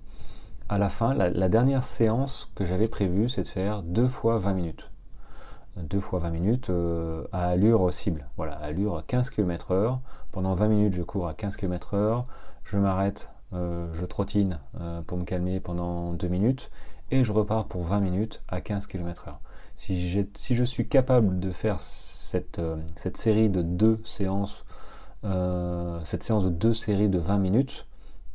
à 0.67 0.77
la 0.77 0.89
fin, 0.89 1.13
la, 1.13 1.49
dernière 1.49 1.83
séance 1.83 2.51
que 2.55 2.65
j'avais 2.65 2.87
prévue, 2.87 3.29
c'est 3.29 3.43
de 3.43 3.47
faire 3.47 3.83
deux 3.83 4.07
fois 4.07 4.39
20 4.39 4.53
minutes. 4.53 4.91
Deux 5.77 5.99
fois 5.99 6.19
20 6.19 6.29
minutes 6.31 6.69
euh, 6.69 7.25
à 7.31 7.49
allure 7.49 7.93
cible. 7.93 8.27
Voilà, 8.37 8.53
allure 8.53 9.03
15 9.05 9.29
km 9.29 9.71
heure. 9.71 9.99
Pendant 10.31 10.55
20 10.55 10.67
minutes, 10.67 10.93
je 10.93 11.03
cours 11.03 11.27
à 11.27 11.33
15 11.33 11.57
km 11.57 11.93
heure. 11.93 12.25
Je 12.63 12.77
m'arrête, 12.77 13.29
euh, 13.53 13.87
je 13.93 14.05
trottine 14.05 14.59
euh, 14.79 15.01
pour 15.01 15.17
me 15.17 15.23
calmer 15.23 15.59
pendant 15.59 16.13
2 16.13 16.27
minutes. 16.27 16.71
Et 17.11 17.23
je 17.23 17.31
repars 17.31 17.65
pour 17.65 17.83
20 17.83 17.99
minutes 17.99 18.41
à 18.47 18.61
15 18.61 18.87
km 18.87 19.27
heure. 19.27 19.41
Si, 19.75 20.27
si 20.35 20.55
je 20.55 20.63
suis 20.63 20.87
capable 20.87 21.39
de 21.39 21.51
faire 21.51 21.79
cette, 21.79 22.61
cette 22.95 23.17
série 23.17 23.49
de 23.49 23.61
deux 23.61 24.01
séances, 24.03 24.65
cette 26.03 26.23
séance 26.23 26.45
de 26.45 26.49
deux 26.49 26.73
séries 26.73 27.09
de 27.09 27.19
20 27.19 27.37
minutes, 27.39 27.85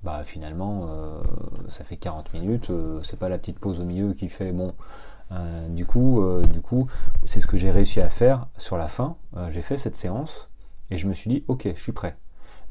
bah 0.03 0.23
finalement 0.25 0.87
euh, 0.89 1.23
ça 1.69 1.85
fait 1.85 1.97
40 1.97 2.33
minutes, 2.35 2.71
euh, 2.71 3.01
c'est 3.03 3.19
pas 3.19 3.29
la 3.29 3.39
petite 3.39 3.59
pause 3.59 3.81
au 3.81 3.85
milieu 3.85 4.13
qui 4.15 4.29
fait 4.29 4.53
bon. 4.53 4.75
Euh, 5.33 5.69
du 5.69 5.87
coup, 5.87 6.25
du 6.53 6.61
coup, 6.61 6.89
c'est 7.25 7.41
ce 7.41 7.47
que 7.47 7.57
j'ai 7.57 7.71
réussi 7.71 8.01
à 8.01 8.09
faire 8.09 8.49
sur 8.57 8.77
la 8.77 8.89
fin. 8.89 9.17
j'ai 9.49 9.63
fait 9.63 9.77
cette 9.77 9.97
séance 9.97 10.51
et 10.91 10.97
je 10.97 11.07
me 11.07 11.13
suis 11.13 11.31
dit 11.31 11.45
ok, 11.49 11.69
je 11.75 11.81
suis 11.81 11.93
prêt. 11.93 12.17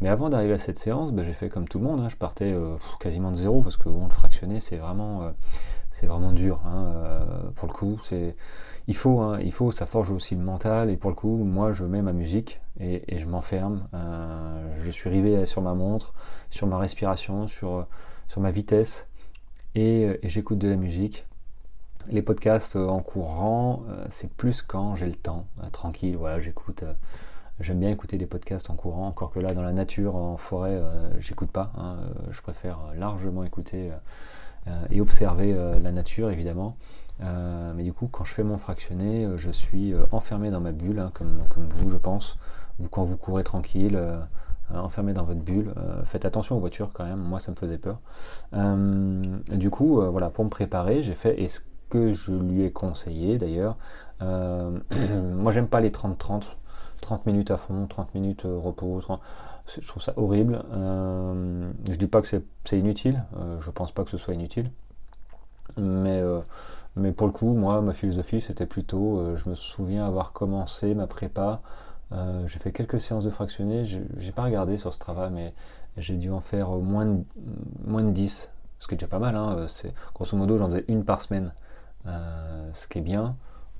Mais 0.01 0.10
avant 0.10 0.29
d'arriver 0.29 0.53
à 0.53 0.58
cette 0.58 0.77
séance, 0.77 1.12
ben, 1.12 1.24
j'ai 1.24 1.34
fait 1.34 1.50
comme 1.50 1.68
tout 1.68 1.79
le 1.79 1.86
monde, 1.86 2.00
hein. 2.00 2.10
je 2.10 2.15
partais 2.15 2.56
quasiment 3.00 3.32
de 3.32 3.36
zéro 3.36 3.62
parce 3.62 3.77
que 3.77 3.89
le 3.89 4.10
fractionné 4.10 4.60
c'est 4.60 4.77
vraiment, 4.77 5.34
c'est 5.89 6.08
vraiment 6.08 6.32
dur. 6.32 6.62
Hein, 6.65 6.94
pour 7.56 7.68
le 7.68 7.74
coup, 7.74 8.00
il 8.88 8.96
faut, 8.96 9.20
hein, 9.20 9.39
il 9.41 9.51
faut, 9.51 9.72
ça 9.72 9.86
forge 9.86 10.12
aussi 10.12 10.36
le 10.36 10.41
mental. 10.41 10.89
Et 10.89 10.96
pour 10.96 11.10
le 11.10 11.15
coup, 11.15 11.36
moi, 11.44 11.74
je 11.74 11.84
mets 11.84 12.01
ma 12.01 12.13
musique 12.13 12.62
et, 12.79 13.20
je 13.20 13.25
m'enferme. 13.25 13.88
je 14.82 14.91
suis 14.91 15.10
rivé 15.10 15.46
sur 15.46 15.62
ma 15.62 15.74
montre, 15.74 16.13
sur 16.50 16.65
ma 16.68 16.77
respiration, 16.77 17.48
sur, 17.48 17.86
sur 18.27 18.39
ma 18.39 18.51
vitesse 18.51 19.10
et 19.75 20.20
j'écoute 20.24 20.60
de 20.60 20.70
la 20.70 20.77
musique 20.77 21.25
les 22.08 22.22
podcasts 22.22 22.75
euh, 22.75 22.88
en 22.88 23.01
courant, 23.01 23.84
euh, 23.89 24.06
c'est 24.10 24.32
plus 24.32 24.62
quand 24.62 24.96
j'ai 24.96 25.06
le 25.06 25.15
temps, 25.15 25.46
euh, 25.63 25.70
tranquille, 25.70 26.15
voilà, 26.18 26.39
j'écoute. 26.39 26.84
J'aime 27.60 27.80
bien 27.80 27.89
écouter 27.89 28.18
des 28.18 28.25
podcasts 28.25 28.70
en 28.70 28.75
courant, 28.75 29.08
encore 29.08 29.32
que 29.32 29.39
là, 29.39 29.54
dans 29.54 29.62
la 29.62 29.74
nature, 29.74 30.16
en 30.16 30.38
forêt, 30.38 30.82
j'écoute 31.18 31.51
pas. 31.51 31.72
Hein, 31.78 31.98
je 32.32 32.42
préfère 32.42 32.80
largement 32.96 33.44
écouter 33.44 33.92
et 34.89 35.01
observer 35.01 35.54
la 35.82 35.92
nature, 35.92 36.32
évidemment. 36.32 36.78
mais 37.20 37.84
du 37.84 37.92
coup, 37.92 38.08
quand 38.08 38.24
je 38.24 38.34
fais 38.34 38.44
mon 38.44 38.58
fractionné, 38.58 39.28
je 39.36 39.51
suis 39.51 39.94
enfermé 40.12 40.51
dans 40.51 40.62
ma 40.62 40.72
bulle, 40.72 41.00
hein, 41.00 41.12
comme, 41.13 41.68
vous, 41.70 41.89
je 41.89 41.98
pense. 41.98 42.38
Vous, 42.80 42.88
quand 42.88 43.04
vous 43.04 43.18
courez 43.18 43.44
tranquille, 43.44 44.00
enfermé 44.74 45.12
dans 45.12 45.24
votre 45.24 45.42
bulle. 45.42 45.74
faites 46.06 46.24
attention 46.24 46.56
aux 46.56 46.62
voitures 46.62 46.92
quand 46.94 47.04
même, 47.04 47.20
moi 47.20 47.39
ça 47.39 47.51
me 47.51 47.58
faisait 47.58 47.78
peur. 47.78 48.00
du 48.54 49.70
coup, 49.70 50.01
voilà, 50.01 50.30
pour 50.30 50.46
me 50.46 50.50
préparer, 50.50 51.04
j'ai 51.04 51.16
fait, 51.16 51.36
que 51.89 52.13
je 52.13 52.34
lui 52.34 52.63
ai 52.63 52.72
conseillé 52.72 53.38
d'ailleurs. 53.38 53.78
Euh, 54.22 54.80
moi 55.36 55.51
j'aime 55.51 55.68
pas 55.68 55.82
les 55.82 55.89
30-30, 55.89 56.44
30 57.01 57.25
minutes 57.25 57.51
à 57.51 57.58
fond, 57.58 57.88
30 57.88 58.13
minutes 58.15 58.46
euh, 58.46 58.58
repos, 58.58 59.01
je 59.68 59.88
trouve 59.88 60.03
ça 60.03 60.13
horrible. 60.18 60.63
Euh, 60.74 61.72
je 61.89 61.96
dis 61.96 62.08
pas 62.08 62.22
que 62.22 62.27
c'est 62.27 62.79
inutile, 62.79 63.24
je 63.60 63.70
pense 63.72 63.91
pas 63.91 64.03
que 64.03 64.10
ce 64.10 64.18
soit 64.18 64.34
inutile. 64.34 64.72
Mais, 65.77 66.22
mais 66.96 67.12
pour 67.12 67.27
le 67.27 67.34
coup, 67.34 67.53
moi, 67.53 67.79
ma 67.82 67.94
philosophie, 67.94 68.41
c'était 68.41 68.65
plutôt, 68.65 69.36
je 69.36 69.48
me 69.48 69.53
souviens 69.53 70.06
avoir 70.06 70.34
commencé 70.34 70.96
ma 70.96 71.06
prépa, 71.06 71.62
j'ai 72.12 72.60
fait 72.60 72.72
quelques 72.72 73.00
séances 73.00 73.24
de 73.24 73.29
fractionné, 73.29 73.86
j'ai 73.86 74.32
pas 74.32 74.44
regardé 74.44 74.77
sur 74.77 74.94
ce 74.94 75.00
travail, 75.00 75.29
mais 75.32 75.53
j'ai 75.98 76.15
dû 76.15 76.32
en 76.32 76.41
faire 76.41 76.70
moins 76.70 77.06
de, 77.06 77.24
moins 77.86 78.01
de 78.01 78.10
10, 78.10 78.51
ce 78.79 78.88
qui 78.88 78.96
est 78.96 78.98
déjà 78.98 79.08
pas 79.08 79.20
mal, 79.20 79.36
hein, 79.36 79.68
grosso 80.15 80.36
modo 80.36 80.58
j'en 80.58 80.68
faisais 80.68 80.86
une 80.88 81.06
par 81.06 81.22
semaine. 81.22 81.53
Euh, 82.08 82.70
ce 82.74 82.88
qui 82.88 83.00
est 83.00 83.01
bien. 83.01 83.36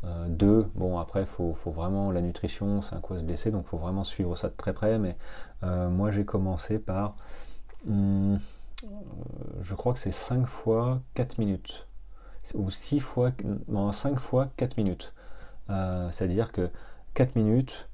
Euh, 0.06 0.28
deux, 0.30 0.66
bon 0.76 0.98
après 0.98 1.26
faut, 1.26 1.54
faut, 1.54 1.72
vraiment 1.72 2.12
la 2.12 2.22
nutrition, 2.22 2.82
c'est 2.82 2.96
un 2.96 3.02
à 3.02 3.18
se 3.18 3.24
blesser, 3.24 3.52
donc 3.52 3.66
faut 3.66 3.78
vraiment 3.78 4.04
suivre 4.04 4.36
ça 4.36 4.50
de 4.50 4.54
très 4.56 4.74
près. 4.74 4.98
Mais 4.98 5.18
euh, 5.64 5.90
moi 5.90 6.12
j'ai 6.12 6.26
commencé 6.26 6.80
par, 6.80 7.16
hmm, 7.86 8.38
je 9.62 9.76
crois 9.76 9.94
que 9.94 10.00
c'est 10.00 10.12
5 10.12 10.46
fois 10.48 11.02
4 11.16 11.38
minutes, 11.38 11.88
ou 12.54 12.70
6 12.70 13.00
fois, 13.00 13.32
non 13.68 13.92
5 13.92 14.20
fois 14.20 14.50
4 14.58 14.78
minutes. 14.78 15.14
C'est-à-dire 16.12 16.52
que 16.52 16.72
4 17.14 17.36
minutes, 17.36 17.90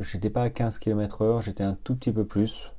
j'étais 0.00 0.30
pas 0.30 0.42
à 0.42 0.50
15 0.50 0.78
km 0.78 1.22
heure, 1.22 1.42
j'étais 1.42 1.64
un 1.64 1.74
tout 1.74 1.96
petit 1.96 2.12
peu 2.12 2.24
plus, 2.24 2.72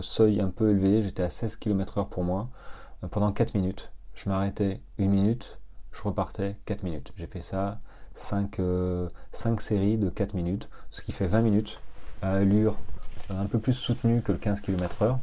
seuil 0.00 0.40
un 0.40 0.48
peu 0.48 0.70
élevé, 0.70 1.02
j'étais 1.02 1.22
à 1.22 1.30
16 1.30 1.56
km 1.56 1.98
heure 1.98 2.08
pour 2.08 2.24
moi, 2.24 2.48
pendant 3.10 3.32
4 3.32 3.54
minutes. 3.54 3.90
Je 4.14 4.28
m'arrêtais 4.28 4.80
une 4.96 5.10
minute, 5.10 5.58
je 5.94 6.02
repartais 6.02 6.56
4 6.66 6.82
minutes. 6.82 7.12
J'ai 7.16 7.26
fait 7.26 7.40
ça 7.40 7.78
5, 8.14 8.58
euh, 8.60 9.08
séries 9.58 9.96
de 9.96 10.08
4 10.10 10.34
minutes, 10.34 10.68
ce 10.90 11.02
qui 11.02 11.12
fait 11.12 11.26
20 11.26 11.42
minutes 11.42 11.80
à 12.22 12.32
allure 12.32 12.78
un 13.30 13.46
peu 13.46 13.58
plus 13.58 13.72
soutenue 13.72 14.20
que 14.22 14.32
le 14.32 14.38
15 14.38 14.60
km/h. 14.60 15.18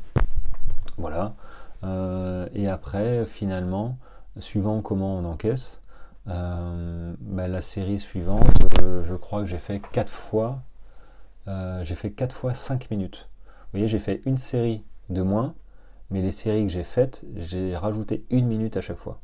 Voilà. 0.97 1.35
Euh, 1.83 2.47
et 2.53 2.67
après, 2.67 3.25
finalement, 3.25 3.97
suivant 4.37 4.81
comment 4.81 5.17
on 5.17 5.25
encaisse, 5.25 5.81
euh, 6.27 7.13
bah, 7.19 7.47
la 7.47 7.61
série 7.61 7.99
suivante, 7.99 8.45
je 8.81 9.15
crois 9.15 9.41
que 9.41 9.47
j'ai 9.47 9.57
fait 9.57 9.81
4 9.91 10.09
fois, 10.09 10.61
j'ai 11.47 11.95
fait 11.95 12.11
4 12.11 12.35
fois 12.35 12.53
5 12.53 12.89
minutes. 12.91 13.29
Vous 13.47 13.79
voyez, 13.79 13.87
j'ai 13.87 13.99
fait 13.99 14.21
une 14.25 14.37
série 14.37 14.83
de 15.09 15.21
moins, 15.21 15.53
mais 16.09 16.21
les 16.21 16.31
séries 16.31 16.65
que 16.65 16.71
j'ai 16.71 16.83
faites, 16.83 17.25
j'ai 17.35 17.75
rajouté 17.75 18.25
une 18.29 18.47
minute 18.47 18.77
à 18.77 18.81
chaque 18.81 18.97
fois. 18.97 19.19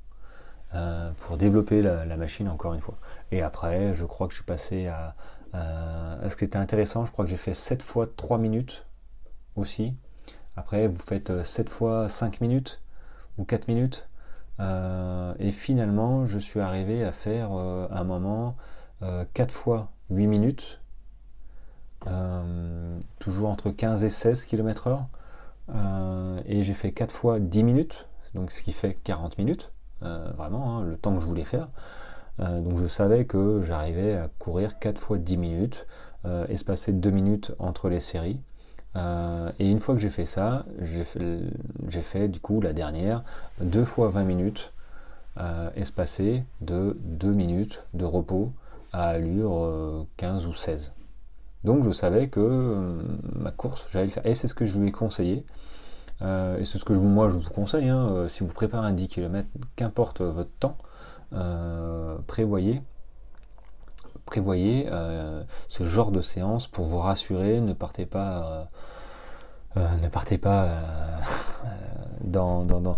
Euh, 0.75 1.11
pour 1.21 1.37
développer 1.37 1.81
la, 1.81 2.17
machine 2.17 2.49
encore 2.49 2.73
une 2.73 2.81
fois. 2.81 2.97
Et 3.31 3.41
après, 3.41 3.95
je 3.95 4.03
crois 4.03 4.27
que 4.27 4.33
je 4.33 4.39
suis 4.39 4.45
passé 4.45 4.87
à, 4.87 5.15
ce 5.53 6.35
qui 6.35 6.43
était 6.43 6.57
intéressant, 6.57 7.05
je 7.05 7.11
crois 7.11 7.23
que 7.23 7.31
j'ai 7.31 7.37
fait 7.37 7.53
7 7.53 7.81
fois 7.81 8.05
3 8.05 8.37
minutes 8.37 8.85
aussi. 9.55 9.95
Après, 10.57 10.87
vous 10.87 10.99
faites 10.99 11.43
7 11.43 11.69
fois 11.69 12.09
5 12.09 12.41
minutes 12.41 12.81
ou 13.37 13.45
4 13.45 13.69
minutes. 13.69 14.09
Euh, 14.59 15.33
et 15.39 15.51
finalement, 15.51 16.25
je 16.25 16.37
suis 16.37 16.59
arrivé 16.59 17.03
à 17.03 17.13
faire 17.13 17.53
euh, 17.53 17.87
un 17.89 18.03
moment 18.03 18.55
4 19.33 19.51
fois 19.51 19.91
8 20.09 20.27
minutes, 20.27 20.81
toujours 23.19 23.49
entre 23.49 23.71
15 23.71 24.03
et 24.03 24.09
16 24.09 24.45
km 24.45 24.87
heure. 24.87 25.07
et 26.45 26.63
j'ai 26.63 26.73
fait 26.73 26.91
4 26.91 27.11
fois 27.11 27.39
10 27.39 27.63
minutes, 27.63 28.07
donc 28.33 28.51
ce 28.51 28.63
qui 28.63 28.73
fait 28.73 28.95
40 28.95 29.37
minutes. 29.37 29.71
Euh, 30.03 30.29
vraiment, 30.37 30.77
hein, 30.77 30.83
le 30.83 30.97
temps 30.97 31.15
que 31.15 31.21
je 31.21 31.25
voulais 31.25 31.43
faire. 31.43 31.69
Euh, 32.39 32.61
donc 32.61 32.77
je 32.77 32.87
savais 32.87 33.25
que 33.25 33.61
j'arrivais 33.63 34.15
à 34.15 34.29
courir 34.39 34.77
4 34.77 34.99
fois 34.99 35.17
10 35.17 35.37
minutes, 35.37 35.87
euh, 36.25 36.45
espacer 36.47 36.93
2 36.93 37.09
minutes 37.09 37.53
entre 37.59 37.89
les 37.89 37.99
séries. 37.99 38.39
et 39.59 39.69
une 39.69 39.79
fois 39.79 39.93
que 39.93 40.01
j'ai 40.01 40.09
fait 40.09 40.25
ça, 40.25 40.65
j'ai 40.81 41.03
fait, 41.03 42.01
fait, 42.01 42.27
du 42.27 42.39
coup 42.39 42.61
la 42.61 42.73
dernière 42.73 43.23
2 43.61 43.85
fois 43.85 44.09
20 44.09 44.23
minutes, 44.23 44.73
espacé 45.75 46.43
de 46.61 46.97
2 47.01 47.31
minutes 47.31 47.83
de 47.93 48.05
repos 48.05 48.53
à 48.93 49.09
allure 49.09 50.07
15 50.17 50.47
ou 50.47 50.53
16. 50.53 50.93
Donc 51.63 51.83
je 51.83 51.91
savais 51.91 52.27
que 52.27 52.97
ma 53.35 53.51
course, 53.51 53.87
j'allais 53.91 54.05
le 54.07 54.11
faire. 54.11 54.25
Et 54.25 54.33
c'est 54.33 54.47
ce 54.47 54.55
que 54.55 54.65
je 54.65 54.79
lui 54.79 54.87
ai 54.87 54.91
conseillé. 54.91 55.45
Euh, 56.21 56.57
et 56.57 56.65
c'est 56.65 56.77
ce 56.77 56.85
que 56.85 56.93
moi 56.93 57.29
je 57.29 57.37
vous 57.37 57.49
conseille, 57.49 57.89
hein, 57.89 58.07
euh, 58.09 58.27
si 58.27 58.43
vous 58.43 58.51
préparez 58.51 58.87
un 58.87 58.91
10 58.91 59.07
km, 59.07 59.47
qu'importe 59.75 60.21
votre 60.21 60.51
temps, 60.59 60.77
euh, 61.33 62.17
prévoyez, 62.25 62.81
prévoyez 64.25 64.89
ce 65.67 65.83
genre 65.83 66.11
de 66.11 66.21
séance 66.21 66.67
pour 66.67 66.85
vous 66.85 66.97
rassurer, 66.97 67.61
ne 67.61 67.73
partez 67.73 68.05
pas, 68.05 68.67
ne 69.75 70.07
partez 70.09 70.37
pas 70.37 70.83
dans, 72.21 72.65
dans 72.65 72.97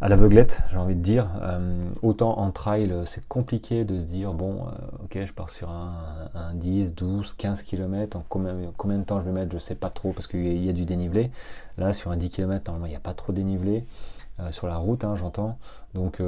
à 0.00 0.10
l'aveuglette, 0.10 0.62
j'ai 0.70 0.76
envie 0.76 0.94
de 0.94 1.00
dire. 1.00 1.26
Euh, 1.42 1.88
autant 2.02 2.38
en 2.38 2.50
trail, 2.50 2.92
c'est 3.06 3.26
compliqué 3.26 3.84
de 3.84 3.98
se 3.98 4.04
dire, 4.04 4.34
bon, 4.34 4.66
euh, 4.66 5.04
ok, 5.04 5.24
je 5.24 5.32
pars 5.32 5.48
sur 5.48 5.70
un, 5.70 6.52
10, 6.54 6.94
12, 6.94 7.34
15 7.34 7.62
km, 7.62 8.18
en 8.18 8.24
combien, 8.28 8.54
combien, 8.76 8.98
de 8.98 9.04
temps 9.04 9.20
je 9.20 9.24
vais 9.24 9.32
mettre, 9.32 9.52
je 9.52 9.58
sais 9.58 9.74
pas 9.74 9.88
trop, 9.88 10.12
parce 10.12 10.26
qu'il 10.26 10.62
y, 10.62 10.68
a 10.68 10.72
du 10.72 10.84
dénivelé. 10.84 11.30
Là, 11.78 11.94
sur 11.94 12.10
un 12.10 12.16
10 12.16 12.28
km, 12.28 12.64
normalement, 12.66 12.86
il 12.86 12.90
n'y 12.90 12.96
a 12.96 13.00
pas 13.00 13.14
trop 13.14 13.32
de 13.32 13.38
dénivelé. 13.38 13.86
Euh, 14.38 14.50
sur 14.50 14.66
la 14.66 14.76
route, 14.76 15.02
hein, 15.02 15.16
j'entends. 15.16 15.58
Donc, 15.94 16.20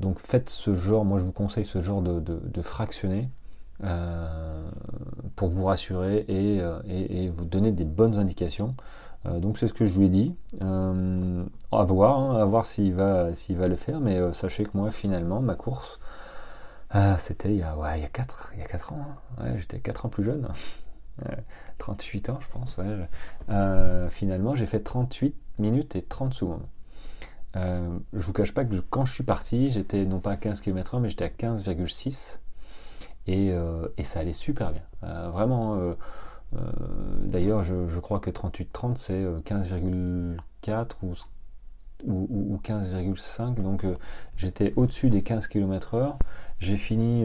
donc 0.00 0.18
faites 0.18 0.50
ce 0.50 0.74
genre, 0.74 1.04
moi 1.04 1.20
je 1.20 1.24
vous 1.24 1.32
conseille 1.32 1.64
ce 1.64 1.80
genre 1.80 2.02
de, 2.02 2.62
fractionner. 2.62 3.28
pour 5.36 5.48
vous 5.48 5.64
rassurer 5.66 6.24
et, 6.28 7.28
vous 7.28 7.44
donner 7.44 7.70
des 7.70 7.84
bonnes 7.84 8.18
indications. 8.18 8.74
Euh, 9.26 9.38
donc 9.38 9.58
c'est 9.58 9.68
ce 9.68 9.74
que 9.74 9.86
je 9.86 9.98
lui 9.98 10.06
ai 10.06 10.08
dit. 10.08 10.34
Euh, 10.62 11.44
à 11.72 11.84
voir, 11.84 12.18
hein, 12.18 12.40
à 12.40 12.44
voir 12.44 12.64
s'il 12.64 12.94
va, 12.94 13.34
s'il 13.34 13.56
va 13.56 13.68
le 13.68 13.76
faire, 13.76 14.00
mais 14.00 14.16
euh, 14.16 14.32
sachez 14.32 14.64
que 14.64 14.70
moi 14.74 14.90
finalement 14.90 15.40
ma 15.40 15.54
course, 15.54 16.00
c'était 17.18 17.50
il 17.50 17.58
y 17.58 17.62
a, 17.62 17.76
ouais, 17.76 17.98
il 17.98 18.02
y 18.02 18.04
a 18.04 18.08
4, 18.08 18.52
il 18.54 18.60
y 18.60 18.62
a 18.62 18.66
4 18.66 18.92
ans. 18.92 19.06
Hein. 19.38 19.56
j'étais 19.56 19.78
4 19.78 20.06
ans 20.06 20.08
plus 20.08 20.24
jeune. 20.24 20.48
38 21.78 22.30
ans 22.30 22.38
je 22.40 22.46
pense. 22.48 22.78
finalement 24.10 24.54
j'ai 24.54 24.66
fait 24.66 24.80
38 24.80 25.34
minutes 25.58 25.96
et 25.96 26.02
30 26.02 26.32
secondes. 26.32 26.64
je 27.54 27.98
vous 28.12 28.32
cache 28.32 28.52
pas 28.54 28.64
que 28.64 28.74
quand 28.88 29.04
je 29.04 29.12
suis 29.12 29.24
parti, 29.24 29.70
j'étais 29.70 30.04
non 30.04 30.18
pas 30.18 30.32
à 30.32 30.36
15 30.36 30.62
km/h, 30.62 31.00
mais 31.00 31.10
j'étais 31.10 31.24
à 31.24 31.28
15,6 31.28 32.40
et, 33.26 33.54
ça 34.02 34.20
allait 34.20 34.32
super 34.32 34.72
bien. 34.72 34.82
vraiment, 35.30 35.76
euh, 35.76 35.94
d'ailleurs, 37.22 37.62
je, 37.62 37.98
crois 38.00 38.20
que 38.20 38.30
38-30, 38.30 38.96
c'est 38.96 39.24
15,4 39.24 40.36
euh, 40.68 41.14
ou, 42.04 42.60
15,5. 42.62 43.54
Donc 43.62 43.84
euh, 43.84 43.94
j'étais 44.36 44.72
au-dessus 44.76 45.10
des 45.10 45.22
15 45.22 45.46
km 45.46 45.94
heure. 45.94 46.18
J'ai 46.58 46.76
fini, 46.76 47.24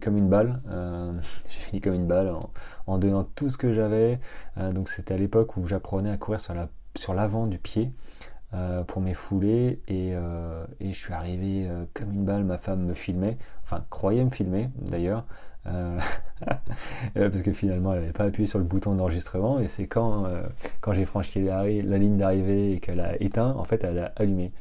comme 0.00 0.16
une 0.16 0.28
balle. 0.28 0.60
j'ai 1.48 1.60
fini 1.60 1.80
comme 1.80 1.94
une 1.94 2.06
balle 2.06 2.32
en, 2.86 2.98
donnant 2.98 3.24
tout 3.24 3.48
ce 3.48 3.56
que 3.56 3.72
j'avais. 3.72 4.20
donc 4.72 4.88
c'était 4.88 5.14
à 5.14 5.16
l'époque 5.16 5.56
où 5.56 5.66
j'apprenais 5.66 6.10
à 6.10 6.16
courir 6.16 6.40
sur, 6.40 6.54
la, 6.54 6.68
sur 6.96 7.14
l'avant 7.14 7.46
du 7.46 7.58
pied. 7.58 7.90
pour 8.86 9.02
mes 9.02 9.14
foulées 9.14 9.80
et, 9.88 10.14
je 10.80 10.92
suis 10.92 11.12
arrivé 11.12 11.68
comme 11.92 12.12
une 12.12 12.24
balle, 12.24 12.44
ma 12.44 12.58
femme 12.58 12.84
me 12.84 12.94
filmait, 12.94 13.36
enfin 13.64 13.84
croyait 13.90 14.24
me 14.24 14.30
filmer 14.30 14.70
d'ailleurs, 14.78 15.24
parce 17.14 17.42
que 17.42 17.52
finalement, 17.52 17.92
elle 17.94 18.00
n'avait 18.00 18.12
pas 18.12 18.24
appuyé 18.24 18.46
sur 18.46 18.58
le 18.58 18.64
bouton 18.64 18.94
d'enregistrement, 18.94 19.58
et 19.60 19.68
c'est 19.68 19.86
quand, 19.86 20.24
quand 20.80 20.92
j'ai 20.92 21.04
franchi 21.04 21.42
la, 21.42 21.64
ligne 21.66 22.18
d'arrivée 22.18 22.72
et 22.72 22.80
qu'elle 22.80 23.00
a 23.00 23.20
éteint, 23.20 23.54
en 23.56 23.64
fait, 23.64 23.84
elle 23.84 23.98
a 23.98 24.12
allumé. 24.16 24.52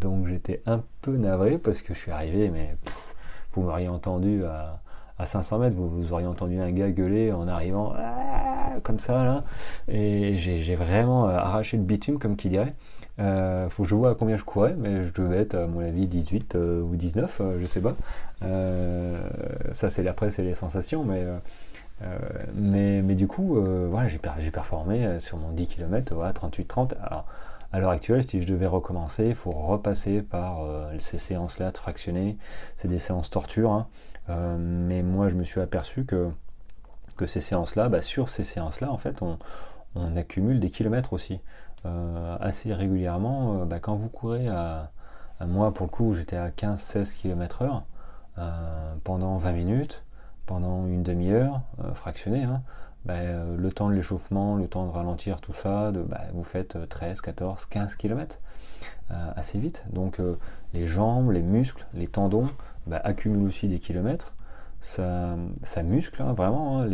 donc 0.00 0.28
j'étais 0.28 0.62
un 0.66 0.82
peu 1.02 1.16
navré 1.16 1.58
parce 1.58 1.82
que 1.82 1.94
je 1.94 1.98
suis 1.98 2.10
arrivé, 2.10 2.50
mais 2.50 2.76
vous 3.52 3.62
m'auriez 3.62 3.88
entendu 3.88 4.44
à, 4.44 4.80
à 5.18 5.26
500 5.26 5.58
mètres, 5.58 5.76
vous, 5.76 5.88
vous 5.88 6.12
auriez 6.12 6.26
entendu 6.26 6.60
un 6.60 6.70
gars 6.72 6.90
gueuler 6.90 7.32
en 7.32 7.46
arrivant 7.46 7.92
ah, 7.96 8.72
comme 8.82 8.98
ça 8.98 9.24
là, 9.24 9.44
et 9.88 10.36
j'ai 10.36 10.74
vraiment 10.74 11.28
euh, 11.28 11.36
arraché 11.36 11.76
le 11.76 11.84
bitume 11.84 12.18
comme 12.18 12.36
qui 12.36 12.48
dirait. 12.48 12.74
Euh, 13.20 13.68
faut 13.70 13.84
que 13.84 13.88
je 13.88 13.94
vois 13.94 14.10
à 14.10 14.14
combien 14.14 14.36
je 14.36 14.44
courais, 14.44 14.74
mais 14.76 15.04
je 15.04 15.12
devais 15.12 15.38
être 15.38 15.54
à 15.54 15.66
mon 15.66 15.80
avis 15.80 16.06
18 16.06 16.56
euh, 16.56 16.82
ou 16.82 16.96
19, 16.96 17.42
je 17.60 17.66
sais 17.66 17.80
pas. 17.80 17.94
ça 19.72 19.90
c'est 19.90 20.02
l'après, 20.02 20.30
c'est 20.30 20.42
les 20.42 20.54
sensations, 20.54 21.04
mais 21.04 21.24
mais, 22.54 23.00
mais, 23.02 23.14
du 23.14 23.26
coup, 23.26 23.58
voilà, 23.88 24.08
j'ai 24.08 24.50
performé 24.50 25.20
sur 25.20 25.38
mon 25.38 25.52
10 25.52 25.66
km 25.66 26.20
à 26.22 26.32
38-30. 26.32 26.94
Alors, 27.02 27.24
à 27.72 27.80
l'heure 27.80 27.90
actuelle, 27.90 28.22
si 28.22 28.42
je 28.42 28.46
devais 28.46 28.66
recommencer, 28.66 29.28
il 29.28 29.34
faut 29.34 29.52
repasser 29.52 30.20
par 30.20 30.66
ces 30.98 31.16
séances-là 31.16 31.70
fractionnées. 31.72 32.36
C'est 32.76 32.88
des 32.88 32.98
séances 32.98 33.30
torture. 33.30 33.72
Hein. 33.72 33.86
Euh, 34.30 34.56
mais 34.58 35.02
moi, 35.02 35.28
je 35.28 35.34
me 35.34 35.44
suis 35.44 35.60
aperçu 35.60 36.04
que, 36.04 36.30
que 37.16 37.26
ces 37.26 37.40
séances-là, 37.40 37.88
bah, 37.88 38.02
sur 38.02 38.28
ces 38.28 38.44
séances-là, 38.44 38.90
en 38.90 38.98
fait, 38.98 39.22
on, 39.22 39.38
accumule 40.16 40.58
des 40.58 40.70
kilomètres 40.70 41.12
aussi. 41.12 41.40
Euh, 41.86 42.36
assez 42.40 42.72
régulièrement, 42.72 43.60
euh, 43.60 43.64
bah, 43.64 43.78
quand 43.78 43.94
vous 43.94 44.08
courez 44.08 44.48
à, 44.48 44.90
moi, 45.46 45.72
pour 45.74 45.86
le 45.86 45.90
coup, 45.90 46.14
j'étais 46.14 46.36
à 46.36 46.50
15-16 46.50 47.14
km 47.14 47.62
heure 47.62 47.84
pendant 49.04 49.36
20 49.36 49.52
minutes, 49.52 50.04
pendant 50.46 50.86
une 50.86 51.02
demi-heure, 51.02 51.60
fractionné, 51.94 52.42
hein, 52.42 52.62
bah, 53.04 53.20
le 53.56 53.72
temps 53.72 53.88
de 53.88 53.94
l'échauffement, 53.94 54.56
le 54.56 54.66
temps 54.66 54.86
de 54.86 54.90
ralentir, 54.90 55.40
tout 55.40 55.52
ça, 55.52 55.92
de, 55.92 56.04
vous 56.32 56.44
faites 56.44 56.88
13, 56.88 57.20
14, 57.20 57.66
15 57.66 57.94
km 57.96 58.40
assez 59.10 59.58
vite. 59.58 59.84
Donc 59.92 60.20
les 60.72 60.86
jambes, 60.86 61.30
les 61.30 61.42
muscles, 61.42 61.86
les 61.94 62.06
tendons, 62.06 62.48
bah, 62.86 63.00
accumule 63.04 63.46
aussi 63.46 63.68
des 63.68 63.78
kilomètres, 63.78 64.34
ça, 64.80 65.36
ça 65.62 65.82
muscle 65.82 66.22
hein, 66.22 66.32
vraiment. 66.34 66.82
Hein, 66.82 66.88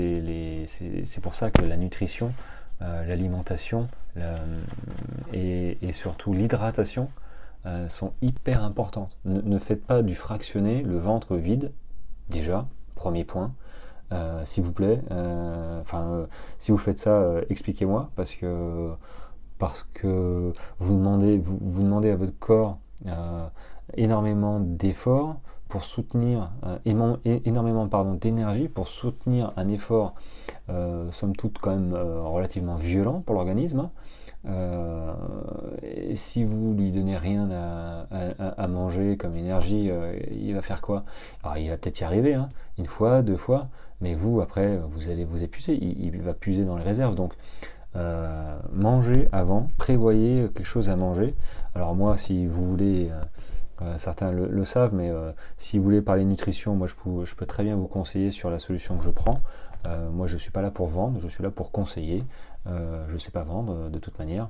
c'est 0.66 1.20
pour 1.20 1.34
ça 1.34 1.50
que 1.50 1.62
la 1.62 1.76
nutrition, 1.76 2.32
euh, 2.82 3.04
l'alimentation 4.16 4.66
et, 5.32 5.92
surtout 5.92 6.32
l'hydratation 6.32 7.10
euh, 7.66 7.88
sont 7.88 8.12
hyper 8.22 8.64
importantes. 8.64 9.16
Ne, 9.24 9.58
faites 9.58 9.84
pas 9.84 10.02
du 10.02 10.14
fractionné 10.14 10.82
le 10.82 10.98
ventre 10.98 11.36
vide, 11.36 11.72
déjà, 12.28 12.66
premier 12.94 13.24
point. 13.24 13.52
Euh, 14.12 14.44
s'il 14.44 14.64
vous 14.64 14.72
plaît, 14.72 15.00
enfin, 15.80 16.26
si 16.58 16.72
vous 16.72 16.78
faites 16.78 16.98
ça, 16.98 17.22
expliquez-moi 17.48 18.10
parce 18.16 18.34
que 18.34 18.90
parce 19.58 19.86
que 19.92 20.52
vous 20.78 20.94
demandez, 20.94 21.38
vous, 21.38 21.58
vous 21.60 21.82
demandez 21.82 22.10
à 22.10 22.16
votre 22.16 22.36
corps 22.38 22.78
énormément 23.96 24.58
d'efforts 24.58 25.36
pour 25.70 25.84
soutenir 25.84 26.50
euh, 26.66 26.76
énormément 27.44 27.86
d'énergie 28.20 28.68
pour 28.68 28.88
soutenir 28.88 29.52
un 29.56 29.68
effort 29.68 30.14
euh, 30.68 31.10
somme 31.12 31.34
toute 31.34 31.58
quand 31.58 31.70
même 31.70 31.94
euh, 31.94 32.22
relativement 32.22 32.74
violent 32.74 33.22
pour 33.24 33.34
l'organisme. 33.36 33.88
Si 36.14 36.44
vous 36.44 36.72
lui 36.72 36.92
donnez 36.92 37.18
rien 37.18 37.50
à, 37.50 38.68
manger 38.68 39.18
comme 39.18 39.36
énergie, 39.36 39.90
il 40.30 40.54
va 40.54 40.62
faire 40.62 40.80
quoi? 40.80 41.04
Alors 41.42 41.58
il 41.58 41.68
va 41.68 41.76
peut-être 41.76 42.00
y 42.00 42.04
arriver, 42.04 42.32
hein, 42.32 42.48
une 42.78 42.86
fois, 42.86 43.20
deux 43.20 43.36
fois, 43.36 43.68
mais 44.00 44.14
vous 44.14 44.40
après 44.40 44.78
vous 44.92 45.10
allez 45.10 45.26
vous 45.26 45.42
épuiser, 45.42 45.74
il, 45.74 46.06
il 46.06 46.22
va 46.22 46.32
puiser 46.32 46.64
dans 46.64 46.78
les 46.78 46.84
réserves. 46.84 47.16
Donc 47.16 47.34
mangez 48.72 49.28
avant, 49.30 49.68
prévoyez 49.76 50.48
quelque 50.54 50.64
chose 50.64 50.88
à 50.88 50.96
manger. 50.96 51.34
Alors 51.74 51.94
moi 51.94 52.16
si 52.16 52.46
vous 52.46 52.64
voulez 52.66 53.10
euh, 53.82 53.96
certains 53.96 54.30
le, 54.30 54.64
savent, 54.64 54.94
mais 54.94 55.10
euh, 55.10 55.32
si 55.56 55.78
vous 55.78 55.84
voulez 55.84 56.02
parler 56.02 56.24
nutrition, 56.24 56.74
moi 56.74 56.86
je 56.86 56.94
peux, 57.34 57.46
très 57.46 57.64
bien 57.64 57.76
vous 57.76 57.86
conseiller 57.86 58.30
sur 58.30 58.50
la 58.50 58.58
solution 58.58 58.96
que 58.96 59.04
je 59.04 59.10
prends. 59.10 59.40
Euh, 59.88 60.10
moi 60.10 60.26
je 60.26 60.34
ne 60.34 60.38
suis 60.38 60.50
pas 60.50 60.60
là 60.60 60.70
pour 60.70 60.88
vendre, 60.88 61.18
je 61.20 61.28
suis 61.28 61.42
là 61.42 61.50
pour 61.50 61.72
conseiller. 61.72 62.24
je 62.66 63.12
ne 63.12 63.18
sais 63.18 63.30
pas 63.30 63.42
vendre 63.42 63.88
de 63.88 63.98
toute 63.98 64.18
manière. 64.18 64.48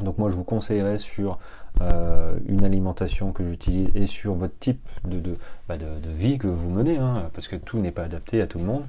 Donc 0.00 0.18
moi 0.18 0.30
je 0.30 0.36
vous 0.36 0.44
conseillerais 0.44 0.98
sur 0.98 1.38
une 1.80 2.64
alimentation 2.64 3.32
que 3.32 3.44
j'utilise 3.44 3.88
et 3.94 4.06
sur 4.06 4.34
votre 4.34 4.58
type 4.58 4.86
de, 5.04 5.34
bah, 5.68 5.76
vie 6.14 6.38
que 6.38 6.46
vous 6.46 6.70
menez, 6.70 6.98
hein, 6.98 7.30
parce 7.32 7.48
que 7.48 7.56
tout 7.56 7.78
n'est 7.78 7.92
pas 7.92 8.04
adapté 8.04 8.42
à 8.42 8.46
tout 8.46 8.58
le 8.58 8.64
monde. 8.64 8.84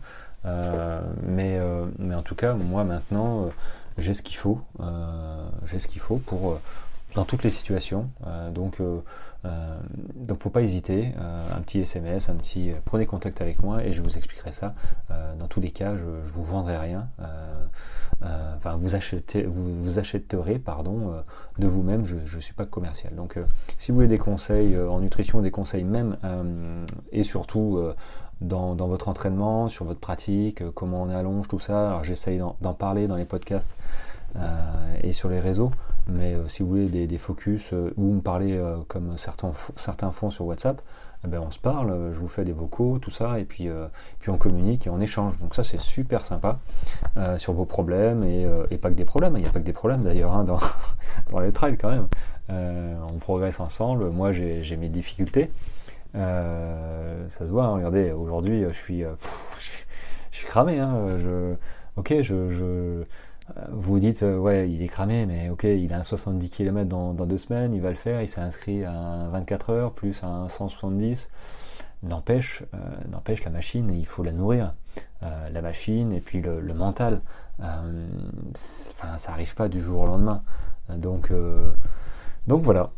mais, 1.26 1.60
mais 1.98 2.15
en 2.15 2.24
tout 2.24 2.36
cas, 2.36 2.54
moi 2.54 2.84
maintenant, 2.84 3.50
j'ai 3.98 4.13
ce 4.13 4.22
qu'il 4.22 4.36
faut. 4.36 4.60
j'ai 5.65 5.80
ce 5.80 5.88
qu'il 5.88 6.02
faut 6.02 6.17
pour 6.17 6.60
dans 7.15 7.26
toutes 7.26 7.43
les 7.43 7.50
situations. 7.50 8.10
donc 8.54 8.80
euh, 9.45 9.80
donc 10.15 10.39
faut 10.39 10.52
pas 10.52 10.62
hésiter, 10.62 11.13
euh, 11.19 11.47
un 11.56 11.62
petit 11.62 11.80
SMS, 11.80 12.30
un 12.30 12.36
petit 12.36 12.71
euh, 12.71 12.76
prenez 12.86 13.08
contact 13.08 13.41
avec 13.41 13.63
moi 13.63 13.84
et 13.84 13.91
je 13.91 14.02
vous 14.02 14.17
expliquerai 14.17 14.52
ça. 14.52 14.76
dans 15.39 15.47
tous 15.47 15.62
les 15.62 15.71
cas, 15.71 15.97
je, 15.97 16.06
ne 16.06 16.21
vous 16.34 16.43
vendrai 16.43 16.78
rien. 16.78 17.08
enfin, 18.21 18.76
vous 18.78 18.95
achetez, 18.95 19.43
vous, 19.43 20.00
achèterez, 20.00 20.60
pardon, 20.60 21.24
de 21.58 21.67
vous-même. 21.67 22.06
Je, 22.06 22.15
ne 22.15 22.41
suis 22.41 22.54
pas 22.54 22.65
commercial. 22.65 23.15
Donc, 23.15 23.38
si 23.78 23.91
vous 23.91 23.95
voulez 23.95 24.08
des 24.08 24.17
conseils 24.17 24.78
en 24.78 25.00
nutrition, 25.00 25.41
des 25.41 25.52
conseils 25.52 25.84
même 25.84 26.17
et 27.12 27.24
surtout 27.24 27.82
dans, 28.41 28.76
votre 28.76 29.08
entraînement, 29.10 29.67
sur 29.67 29.86
votre 29.86 30.00
pratique, 30.00 30.63
comment 30.74 31.02
on 31.02 31.10
allonge, 31.10 31.47
tout 31.47 31.60
ça. 31.60 32.00
J'essaye 32.04 32.39
d'en 32.39 32.74
parler 32.74 33.08
dans 33.08 33.17
les 33.17 33.26
podcasts 33.26 33.78
et 35.04 35.12
sur 35.12 35.30
les 35.30 35.39
réseaux. 35.39 35.71
Mais 36.08 36.34
euh, 36.34 36.48
si 36.48 36.64
vous 36.64 36.70
voulez 36.70 37.08
des, 37.08 37.18
focus 37.18 37.74
euh, 37.74 37.94
ou 37.98 38.14
me 38.14 38.22
parler 38.22 38.58
euh, 38.58 38.78
comme 38.88 39.18
certains, 39.18 39.52
certains 39.76 40.12
font 40.12 40.30
sur 40.30 40.46
WhatsApp, 40.46 40.82
eh 41.24 41.28
ben 41.28 41.40
on 41.40 41.52
se 41.52 41.60
parle, 41.60 42.12
je 42.14 42.20
vous 42.20 42.28
fais 42.28 42.44
des 42.44 42.52
vocaux, 42.52 42.98
tout 42.98 43.12
ça, 43.12 43.38
et 43.38 43.44
puis, 43.44 43.70
puis 44.20 44.32
on 44.32 44.38
communique 44.38 44.88
et 44.88 44.90
on 44.90 45.00
échange. 45.00 45.38
Donc 45.38 45.54
ça 45.54 45.64
c'est 45.64 45.80
super 45.80 46.26
sympa 46.26 46.58
sur 47.38 47.54
vos 47.54 47.66
problèmes 47.66 48.24
et, 48.24 48.78
pas 48.80 48.90
que 48.90 48.96
des 48.96 49.06
problèmes. 49.06 49.38
Il 49.38 49.44
n'y 49.44 49.48
a 49.48 49.52
pas 49.52 49.60
que 49.60 49.66
des 49.66 49.72
problèmes 49.72 50.02
d'ailleurs 50.02 50.34
hein, 50.34 50.44
dans, 50.44 50.58
dans 51.30 51.40
les 51.40 51.52
trails 51.52 51.78
quand 51.78 51.92
même. 51.92 52.08
on 52.50 53.20
progresse 53.20 53.60
ensemble. 53.60 54.10
Moi 54.10 54.32
j'ai 54.32 54.78
mes 54.78 54.90
difficultés. 54.90 55.52
ça 56.16 57.28
se 57.28 57.44
voit. 57.44 57.66
Hein. 57.66 57.76
regardez, 57.76 58.12
aujourd'hui 58.12 58.66
je 58.68 58.74
suis, 58.74 59.04
je 60.32 60.36
suis 60.36 60.48
cramé. 60.48 60.80
Hein. 60.80 61.06
ok, 61.98 62.16
je 62.24 63.06
vous 63.71 63.99
dites, 63.99 64.23
euh, 64.23 64.38
ouais, 64.38 64.69
il 64.69 64.82
est 64.82 64.88
cramé, 64.88 65.25
mais 65.25 65.49
ok, 65.49 65.63
il 65.63 65.93
a 65.93 65.97
un 65.97 66.04
70 66.04 66.49
km 66.49 66.88
dans, 66.88 67.13
deux 67.13 67.38
semaines, 67.38 67.73
il 67.73 67.82
va 67.82 67.89
le 67.89 67.95
faire, 67.95 68.21
il 68.21 68.27
s'est 68.27 68.41
inscrit 68.41 68.86
à 68.86 69.27
24 69.32 69.69
heures, 69.71 69.93
plus 69.93 70.23
un 70.23 70.47
170. 70.47 71.30
N'empêche, 72.04 72.63
euh, 72.73 72.77
n'empêche 73.12 73.43
la 73.43 73.51
machine, 73.51 73.91
il 73.93 74.06
faut 74.06 74.23
la 74.23 74.32
nourrir. 74.32 74.71
Euh, 75.23 75.49
la 75.49 75.62
machine 75.62 76.12
et 76.13 76.19
puis 76.19 76.41
le, 76.41 76.62
mental. 76.73 77.21
Ça 78.54 79.15
n'arrive 79.27 79.54
pas 79.54 79.69
du 79.69 79.80
jour 79.80 80.01
au 80.01 80.06
lendemain. 80.08 80.41
Donc, 80.89 81.32
donc 82.47 82.63
voilà. 82.63 82.89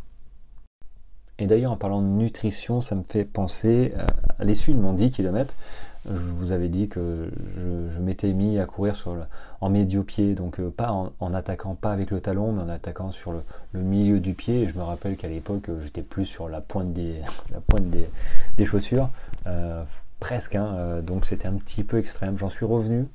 Et 1.38 1.47
d'ailleurs, 1.47 1.73
en 1.73 1.77
parlant 1.77 2.01
de 2.01 2.08
nutrition, 2.08 2.79
ça 2.79 2.95
me 2.95 3.03
fait 3.03 3.25
penser 3.25 3.93
à 4.39 4.45
l'issue 4.45 4.71
de 4.71 4.79
mon 4.79 4.93
10 4.93 5.12
km 5.12 5.56
je 6.06 6.32
vous 6.32 6.52
avais 6.52 6.68
dit 6.68 6.89
que 6.89 7.30
je, 7.56 8.00
m'étais 8.00 8.34
mis 8.34 8.60
à 8.60 8.66
courir 8.66 8.96
en 9.62 9.70
médio-pied, 9.70 10.36
donc 10.36 10.60
euh, 10.60 10.70
pas 10.70 10.92
en, 10.92 11.34
attaquant 11.34 11.76
pas 11.76 11.92
avec 11.92 12.12
le 12.12 12.20
talon, 12.20 12.52
mais 12.52 12.62
en 12.62 12.70
attaquant 12.70 13.12
sur 13.12 13.32
le, 13.32 13.44
milieu 13.80 14.20
du 14.20 14.34
pied. 14.34 14.63
Et 14.63 14.68
je 14.68 14.78
me 14.78 14.84
rappelle 14.84 15.16
qu'à 15.16 15.30
l'époque, 15.30 15.70
j'étais 15.80 16.02
plus 16.02 16.26
sur 16.26 16.50
la 16.50 16.60
pointe 16.60 16.92
des, 16.94 18.66
chaussures, 18.66 19.10
euh, 19.48 19.84
presque, 20.20 20.56
hein, 20.56 20.74
euh, 20.76 21.02
donc 21.02 21.26
c'était 21.26 21.48
un 21.48 21.56
petit 21.56 21.84
peu 21.84 21.98
extrême. 21.98 22.38
J'en 22.38 22.50
suis 22.50 22.66
revenu 22.66 23.08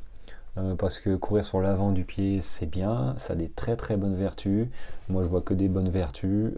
parce 0.76 0.98
que 0.98 1.14
courir 1.14 1.46
sur 1.46 1.60
l'avant 1.60 1.92
du 1.92 2.02
pied, 2.02 2.40
c'est 2.40 2.66
bien, 2.66 3.14
ça 3.16 3.34
a 3.34 3.36
des 3.36 3.48
très 3.48 3.76
très 3.76 3.96
bonnes 3.96 4.16
vertus. 4.16 4.66
Moi, 5.08 5.22
je 5.22 5.28
vois 5.28 5.40
que 5.40 5.54
des 5.54 5.68
bonnes 5.68 5.88
vertus. 5.88 6.50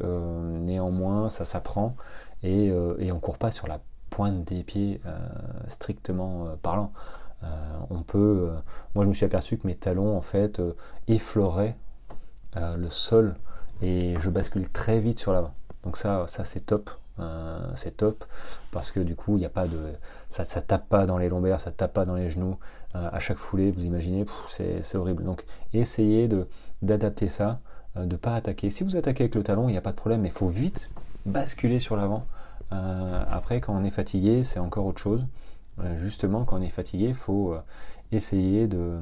néanmoins, 0.61 1.29
ça 1.29 1.45
s'apprend 1.45 1.95
et, 2.43 2.69
et 2.99 3.12
on 3.12 3.19
court 3.19 3.37
pas 3.37 3.51
sur 3.51 3.66
la 3.66 3.79
pointe 4.11 4.44
des 4.44 4.62
pieds 4.62 5.01
euh, 5.07 5.16
strictement 5.68 6.46
euh, 6.46 6.57
parlant. 6.61 6.92
Euh, 7.42 7.46
on 7.88 8.03
peut, 8.03 8.51
moi 8.94 9.05
je 9.05 9.09
me 9.09 9.14
suis 9.14 9.25
aperçu 9.25 9.57
que 9.57 9.66
mes 9.66 9.75
talons 9.75 10.14
en 10.14 10.20
fait 10.20 10.61
effleuraient 11.09 11.75
le 12.55 12.90
sol 12.90 13.37
et 13.81 14.16
je 14.18 14.29
bascule 14.29 14.68
très 14.68 15.01
vite 15.01 15.18
sur 15.18 15.33
l'avant. 15.33 15.55
Donc 15.85 15.96
ça, 15.96 16.27
ça 16.29 16.44
c'est 16.44 16.61
top. 16.61 16.90
c'est 17.77 17.96
top 17.96 18.25
parce 18.73 18.90
que 18.90 19.01
du 19.01 19.14
coup 19.16 19.37
il 19.37 19.40
n'y 19.40 19.46
a 19.46 19.51
pas 19.51 19.66
de 19.66 19.79
ça, 20.29 20.44
ça 20.44 20.61
tape 20.61 20.87
pas 20.88 21.07
dans 21.07 21.18
les 21.18 21.29
lombaires 21.29 21.61
ça 21.61 21.70
tape 21.70 21.92
pas 21.92 22.07
dans 22.07 22.14
les 22.14 22.31
genoux 22.31 22.59
à 22.94 23.18
chaque 23.18 23.37
foulée 23.37 23.70
vous 23.70 23.85
imaginez 23.85 24.25
c'est 24.49 24.96
horrible 24.96 25.25
donc 25.25 25.44
essayez 25.75 26.29
de 26.29 26.49
d'adapter 26.81 27.29
ça 27.29 27.61
de 27.96 28.16
pas 28.16 28.35
attaquer 28.35 28.70
si 28.70 28.85
vous 28.85 28.96
attaquez 28.96 29.25
avec 29.25 29.35
le 29.35 29.42
talon 29.42 29.68
il 29.68 29.73
n'y 29.73 29.79
a 29.79 29.83
pas 29.83 29.92
de 29.92 29.96
problème 29.96 30.23
mais 30.23 30.29
il 30.29 30.35
faut 30.35 30.49
vite 30.49 30.88
basculer 31.27 31.79
sur 31.79 31.96
l'avant 31.96 32.27
après, 32.70 33.61
quand 33.61 33.74
on 33.74 33.85
est 33.85 33.90
fatigué, 33.90 34.44
c'est 34.44 34.61
encore 34.61 34.87
autre 34.87 35.00
chose. 35.00 35.26
justement, 35.96 36.44
quand 36.44 36.59
on 36.59 36.62
est 36.62 36.68
fatigué, 36.68 37.09
il 37.09 37.14
faut 37.14 37.56
essayer 38.12 38.68
de, 38.68 38.98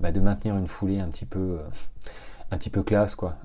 bah, 0.00 0.12
de 0.12 0.20
maintenir 0.20 0.56
une 0.56 0.66
foulée 0.66 1.00
un 1.00 1.08
petit 1.08 1.26
peu, 1.26 1.58
un 2.50 2.58
petit 2.58 2.70
peu 2.70 2.82
classe, 2.82 3.14
quoi. 3.14 3.36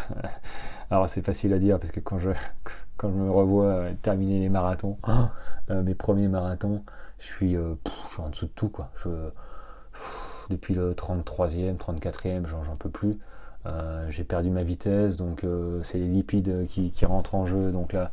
alors 0.90 1.08
c'est 1.08 1.22
facile 1.22 1.52
à 1.52 1.58
dire 1.58 1.78
parce 1.78 1.90
que 1.90 2.00
quand 2.00 2.18
je, 2.18 2.30
me 3.04 3.30
revois 3.30 3.86
terminer 4.02 4.40
les 4.40 4.48
marathons, 4.48 4.98
hein, 5.04 5.30
mes 5.68 5.94
premiers 5.94 6.28
marathons, 6.28 6.82
je 7.18 7.26
suis, 7.26 7.56
en 7.56 8.28
dessous 8.28 8.46
de 8.46 8.52
tout, 8.52 8.68
quoi. 8.68 8.90
Depuis 10.50 10.74
le 10.74 10.92
33e, 10.92 11.76
34e, 11.76 12.46
j'en 12.46 12.76
peux 12.76 12.90
plus. 12.90 13.18
Euh, 13.66 14.06
j'ai 14.10 14.22
perdu 14.22 14.50
ma 14.50 14.62
vitesse, 14.62 15.16
donc 15.16 15.42
euh, 15.42 15.82
c'est 15.82 15.98
les 15.98 16.06
lipides 16.06 16.66
qui, 16.68 17.04
rentrent 17.04 17.34
en 17.34 17.46
jeu. 17.46 17.72
Donc 17.72 17.92
là, 17.92 18.12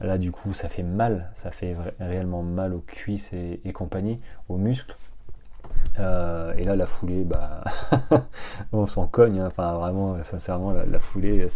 là, 0.00 0.18
du 0.18 0.30
coup, 0.30 0.52
ça 0.52 0.68
fait 0.68 0.82
mal, 0.82 1.30
ça 1.34 1.50
fait 1.50 1.76
réellement 2.00 2.42
mal 2.42 2.74
aux 2.74 2.80
cuisses 2.80 3.32
et, 3.32 3.72
compagnie, 3.72 4.20
aux 4.48 4.56
muscles. 4.56 4.96
Euh, 5.98 6.54
et 6.56 6.64
là, 6.64 6.76
la 6.76 6.86
foulée, 6.86 7.24
bah, 7.24 7.64
on 8.72 8.86
s'en 8.86 9.06
cogne. 9.06 9.40
Hein. 9.40 9.48
Enfin, 9.48 9.74
vraiment, 9.74 10.22
sincèrement, 10.22 10.72
la, 10.72 10.98
foulée, 10.98 11.46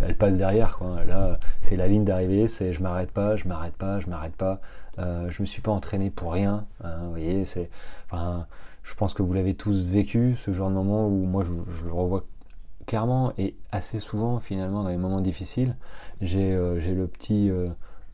elle 0.00 0.16
passe 0.16 0.36
derrière. 0.36 0.78
Là, 1.06 1.38
c'est 1.60 1.76
la 1.76 1.86
ligne 1.86 2.04
d'arrivée. 2.04 2.48
C'est 2.48 2.72
je 2.72 2.82
m'arrête 2.82 3.10
pas, 3.10 3.36
je 3.36 3.46
m'arrête 3.48 3.76
pas, 3.76 4.00
je 4.00 4.08
m'arrête 4.08 4.36
pas. 4.36 4.60
je 4.98 5.42
me 5.42 5.46
suis 5.46 5.62
pas 5.62 5.72
entraîné 5.72 6.10
pour 6.10 6.32
rien. 6.32 6.66
Hein, 6.82 6.96
vous 7.02 7.10
voyez, 7.10 7.44
je 7.44 8.94
pense 8.94 9.14
que 9.14 9.22
vous 9.22 9.32
l'avez 9.32 9.54
tous 9.54 9.84
vécu, 9.84 10.36
ce 10.36 10.52
genre 10.52 10.70
de 10.70 10.74
moment 10.74 11.08
où 11.08 11.24
moi, 11.26 11.44
je 11.44 11.84
le 11.84 11.92
revois 11.92 12.24
clairement 12.86 13.32
et 13.36 13.56
assez 13.72 13.98
souvent 13.98 14.38
finalement 14.38 14.82
dans 14.82 14.88
les 14.88 14.96
moments 14.96 15.20
difficiles, 15.20 15.76
j'ai 16.20 16.52
euh, 16.52 16.80
le 16.80 17.06
petit 17.06 17.50
euh, 17.50 17.66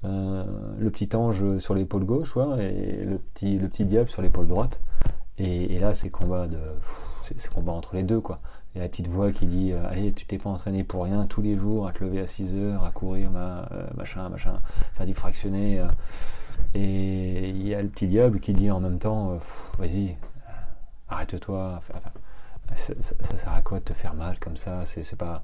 euh, 0.04 0.44
le 0.78 0.90
petit 0.90 1.14
ange 1.14 1.58
sur 1.58 1.74
l'épaule 1.74 2.04
gauche 2.04 2.36
et 2.58 3.04
le 3.04 3.18
petit 3.18 3.58
le 3.58 3.68
petit 3.68 3.84
diable 3.84 4.08
sur 4.08 4.22
l'épaule 4.22 4.46
droite. 4.46 4.80
Et, 5.38 5.78
là 5.78 5.94
c'est 5.94 6.10
combat 6.10 6.46
de 6.46 6.58
c'est 7.22 7.48
combat 7.48 7.72
entre 7.72 7.96
les 7.96 8.02
deux 8.02 8.20
quoi. 8.20 8.40
Il 8.74 8.78
y 8.78 8.80
a 8.80 8.84
la 8.84 8.88
petite 8.88 9.08
voix 9.08 9.32
qui 9.32 9.46
dit 9.46 9.72
allez 9.72 10.12
tu 10.12 10.26
t'es 10.26 10.38
pas 10.38 10.50
entraîné 10.50 10.84
pour 10.84 11.04
rien 11.04 11.26
tous 11.26 11.42
les 11.42 11.56
jours 11.56 11.86
à 11.86 11.92
te 11.92 12.04
lever 12.04 12.20
à 12.20 12.26
6 12.26 12.54
heures 12.56 12.84
à 12.84 12.90
courir 12.90 13.30
machin 13.96 14.28
machin 14.28 14.60
faire 14.94 15.06
du 15.06 15.14
fractionné 15.14 15.82
et 16.74 17.50
il 17.50 17.66
y 17.66 17.74
a 17.74 17.82
le 17.82 17.88
petit 17.88 18.06
diable 18.06 18.40
qui 18.40 18.54
dit 18.54 18.70
en 18.70 18.80
même 18.80 18.98
temps 18.98 19.38
vas-y 19.78 20.16
arrête-toi 21.08 21.80
ça, 22.76 23.36
sert 23.36 23.52
à 23.52 23.62
quoi 23.62 23.78
de 23.78 23.84
te 23.84 23.92
faire 23.92 24.14
mal 24.14 24.38
comme 24.38 24.56
ça? 24.56 24.84
C'est 24.84 25.16
pas. 25.16 25.42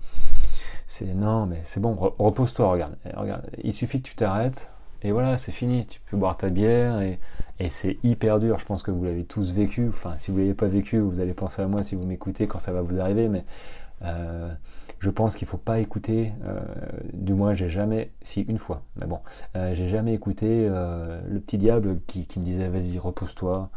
C'est 0.90 1.14
non, 1.14 1.44
mais 1.44 1.60
c'est 1.64 1.80
bon. 1.80 1.94
Repose-toi. 2.18 2.66
Regarde, 2.66 2.96
regarde. 3.14 3.42
Il 3.62 3.74
suffit 3.74 4.00
que 4.00 4.08
tu 4.08 4.14
t'arrêtes 4.14 4.72
et 5.02 5.12
voilà, 5.12 5.36
c'est 5.36 5.52
fini. 5.52 5.84
Tu 5.84 6.00
peux 6.00 6.16
boire 6.16 6.38
ta 6.38 6.48
bière 6.48 7.02
et, 7.02 7.20
c'est 7.68 7.98
hyper 8.02 8.38
dur. 8.38 8.58
Je 8.58 8.64
pense 8.64 8.82
que 8.82 8.90
vous 8.90 9.04
l'avez 9.04 9.24
tous 9.24 9.52
vécu. 9.52 9.86
Enfin, 9.90 10.14
si 10.16 10.30
vous 10.30 10.38
l'avez 10.38 10.54
pas 10.54 10.66
vécu, 10.66 10.98
vous 10.98 11.20
allez 11.20 11.34
penser 11.34 11.60
à 11.60 11.66
moi 11.66 11.82
si 11.82 11.94
vous 11.94 12.06
m'écoutez 12.06 12.46
quand 12.46 12.58
ça 12.58 12.72
va 12.72 12.80
vous 12.80 12.98
arriver. 13.00 13.28
Mais 13.28 13.44
euh, 14.00 14.50
je 14.98 15.10
pense 15.10 15.36
qu'il 15.36 15.46
faut 15.46 15.58
pas 15.58 15.78
écouter. 15.78 16.32
Euh, 16.46 16.58
du 17.12 17.34
moins, 17.34 17.52
j'ai 17.52 17.68
jamais, 17.68 18.10
si 18.22 18.40
une 18.40 18.58
fois, 18.58 18.80
mais 18.98 19.06
bon, 19.06 19.20
euh, 19.56 19.74
j'ai 19.74 19.88
jamais 19.88 20.14
écouté 20.14 20.70
le 20.70 21.38
petit 21.38 21.58
diable 21.58 22.00
qui 22.06 22.26
me 22.38 22.44
disait 22.44 22.70
vas-y 22.70 22.98
repose-toi. 22.98 23.68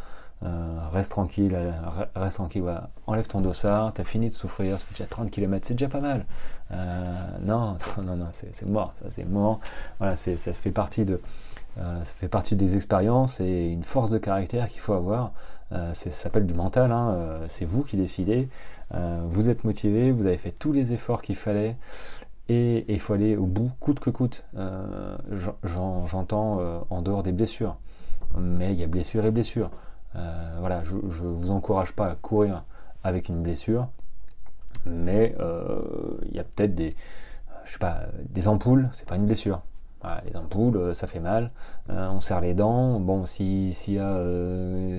Euh, 0.43 0.79
reste 0.91 1.11
tranquille, 1.11 1.53
euh, 1.53 1.71
reste 2.15 2.37
tranquille, 2.37 2.63
enlève 3.05 3.27
ton 3.27 3.41
dossard, 3.41 3.93
t'as 3.93 4.03
fini 4.03 4.29
de 4.29 4.33
souffrir, 4.33 4.79
ça 4.79 4.85
fait 4.85 4.93
déjà 4.93 5.05
30 5.05 5.29
km, 5.29 5.67
c'est 5.67 5.75
déjà 5.75 5.87
pas 5.87 5.99
mal. 5.99 6.25
Euh, 6.71 7.13
non, 7.41 7.77
non, 8.01 8.15
non, 8.15 8.27
c'est 8.31 8.67
mort, 8.67 8.93
ça 8.99 9.11
c'est 9.11 9.25
mort. 9.25 9.59
Voilà, 9.99 10.15
ça 10.15 10.53
fait 10.53 10.71
partie 10.71 11.05
de, 11.05 11.21
fait 12.03 12.27
partie 12.27 12.55
des 12.55 12.75
expériences 12.75 13.39
et 13.39 13.67
une 13.67 13.83
force 13.83 14.09
de 14.09 14.17
caractère 14.17 14.67
qu'il 14.67 14.81
faut 14.81 14.93
avoir. 14.93 15.31
ça 15.69 15.93
s'appelle 15.93 16.47
du 16.47 16.55
mental, 16.55 16.91
hein, 16.91 17.41
c'est 17.45 17.65
vous 17.65 17.83
qui 17.83 17.95
décidez. 17.95 18.49
vous 19.27 19.49
êtes 19.49 19.63
motivé, 19.63 20.11
vous 20.11 20.25
avez 20.25 20.37
fait 20.37 20.51
tous 20.51 20.73
les 20.73 20.91
efforts 20.91 21.21
qu'il 21.21 21.35
fallait 21.35 21.77
et 22.49 22.91
il 22.91 22.99
faut 22.99 23.13
aller 23.13 23.37
au 23.37 23.45
bout, 23.45 23.71
coûte 23.79 23.99
que 23.99 24.09
coûte. 24.09 24.43
J'entends 25.63 26.83
en 26.89 27.01
dehors 27.03 27.21
des 27.21 27.31
blessures, 27.31 27.77
mais 28.35 28.73
il 28.73 28.79
y 28.79 28.83
a 28.83 28.87
blessure 28.87 29.23
et 29.23 29.31
blessure. 29.31 29.69
Euh, 30.15 30.55
voilà, 30.59 30.83
je 30.83 30.95
ne 30.95 31.31
vous 31.31 31.51
encourage 31.51 31.93
pas 31.93 32.07
à 32.07 32.15
courir 32.15 32.63
avec 33.03 33.29
une 33.29 33.41
blessure, 33.41 33.87
mais 34.85 35.35
euh, 35.39 35.81
il 36.29 36.35
y 36.35 36.39
a 36.39 36.43
peut-être 36.43 36.75
des, 36.75 36.95
je 37.65 37.71
sais 37.71 37.79
pas, 37.79 38.01
ampoules, 38.47 38.89
c'est 38.93 39.07
pas 39.07 39.15
une 39.15 39.25
blessure. 39.25 39.61
les 40.25 40.35
ampoules, 40.35 40.77
euh, 40.77 40.93
ça 40.93 41.07
fait 41.07 41.19
mal, 41.19 41.51
on 41.89 42.19
serre 42.19 42.41
les 42.41 42.53
dents. 42.53 42.99
Bon, 42.99 43.25
s'il 43.25 43.73
y 43.87 43.99
a 43.99 44.19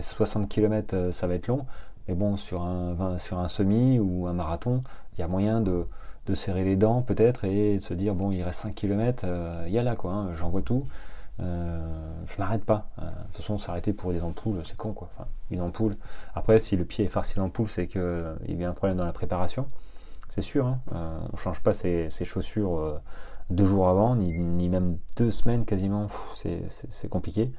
60 0.01 0.49
km, 0.49 1.11
ça 1.13 1.27
va 1.27 1.35
être 1.35 1.49
long, 1.49 1.67
mais 2.09 2.15
bon, 2.15 2.37
sur 2.37 2.63
un, 2.63 3.19
sur 3.19 3.39
un 3.39 3.49
semi 3.49 3.99
ou 3.99 4.27
un 4.27 4.33
marathon, 4.33 4.83
il 5.15 5.21
y 5.21 5.25
a 5.25 5.29
moyen 5.29 5.61
de, 5.61 5.87
serrer 6.35 6.65
les 6.65 6.77
dents 6.77 7.03
peut-être 7.03 7.45
et 7.45 7.75
de 7.75 7.83
se 7.83 7.93
dire 7.93 8.15
bon, 8.15 8.31
il 8.31 8.43
reste 8.43 8.61
5 8.61 8.75
km, 8.75 9.27
il 9.67 9.73
y 9.73 9.79
a 9.79 9.83
là 9.83 9.97
quoi, 9.97 10.13
hein, 10.13 10.35
j'envoie 10.35 10.63
tout. 10.63 10.87
Euh, 11.41 11.81
je 12.27 12.39
m'arrête 12.39 12.65
pas. 12.65 12.91
Euh, 12.99 13.03
de 13.03 13.27
toute 13.27 13.37
façon, 13.37 13.59
s'arrêter 13.59 13.93
pour 13.93 14.13
des 14.13 14.23
ampoules, 14.23 14.61
c'est 14.65 14.77
con 14.77 14.93
quoi. 14.93 15.09
Une 15.51 15.61
ampoule. 15.61 15.97
Après, 16.35 16.59
si 16.59 16.77
le 16.77 16.85
pied 16.85 17.05
est 17.07 17.09
farci 17.09 17.37
d'ampoule, 17.37 17.69
c'est 17.69 17.87
qu'il 17.87 18.01
euh, 18.01 18.35
y 18.47 18.65
a 18.65 18.69
un 18.69 18.75
problème 18.75 18.99
dans 18.99 19.05
la 19.05 19.13
préparation. 19.13 19.69
C'est 20.29 20.43
sûr. 20.43 20.67
Hein. 20.67 20.81
on 21.33 21.37
change 21.37 21.61
pas 21.61 21.75
ses, 21.75 22.09
chaussures 22.25 23.01
deux 23.51 23.67
jours 23.67 23.89
avant, 23.91 24.17
ni, 24.17 24.69
même 24.71 24.97
deux 25.19 25.31
semaines 25.31 25.67
quasiment. 25.67 26.07
C'est 26.35 27.09
compliqué. 27.11 27.53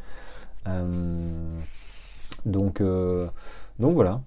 donc, 2.46 2.82
donc 2.82 3.94
voilà 3.94 4.22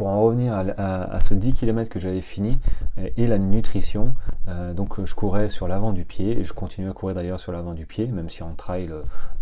pour 0.00 0.08
en 0.08 0.22
revenir 0.22 0.54
à, 0.54 1.20
ce 1.20 1.34
10 1.34 1.52
km 1.52 1.90
que 1.90 1.98
j'avais 1.98 2.22
fini 2.22 2.58
euh, 2.96 3.10
et 3.18 3.26
la 3.26 3.36
nutrition, 3.36 4.14
euh, 4.48 4.72
donc 4.72 5.04
je 5.04 5.14
courais 5.14 5.50
sur 5.50 5.68
l'avant 5.68 5.92
du 5.92 6.06
pied 6.06 6.40
et 6.40 6.42
je 6.42 6.54
continue 6.54 6.88
à 6.88 6.94
courir 6.94 7.14
d'ailleurs 7.14 7.38
sur 7.38 7.52
l'avant 7.52 7.74
du 7.74 7.84
pied, 7.84 8.06
même 8.06 8.30
si 8.30 8.42
en 8.42 8.54
trail 8.54 8.88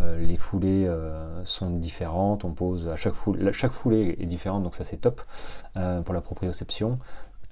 euh, 0.01 0.18
les 0.18 0.37
foulées 0.37 0.90
sont 1.44 1.71
différentes, 1.71 2.44
on 2.44 2.51
pose 2.51 2.88
à 2.88 2.97
chaque 2.97 3.12
foulée, 3.12 3.53
chaque 3.53 3.71
foulée 3.71 4.16
est 4.18 4.27
différente, 4.27 4.64
donc 4.64 4.75
ça 4.75 4.83
c'est 4.83 4.97
top 4.97 5.23
pour 6.05 6.12
la 6.12 6.21
proprioception. 6.21 6.99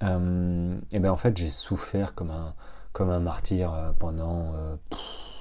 et 0.01 0.99
bien 0.99 1.11
en 1.13 1.15
fait 1.15 1.37
j'ai 1.37 1.49
souffert 1.49 2.13
comme 2.13 2.31
un, 2.31 2.55
comme 2.91 3.09
un 3.09 3.21
martyr 3.21 3.71
pendant 3.99 4.51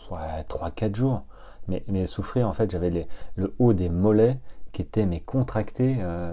3-4 0.08 0.94
jours. 0.94 1.24
Mais, 1.66 1.82
mais 1.88 2.06
souffrir 2.06 2.46
en 2.46 2.52
fait 2.52 2.70
j'avais 2.70 3.08
le 3.34 3.54
haut 3.58 3.72
des 3.72 3.88
mollets 3.88 4.38
qui 4.76 4.82
étaient 4.82 5.06
mais 5.06 5.20
contractés. 5.20 5.96
Euh, 6.00 6.32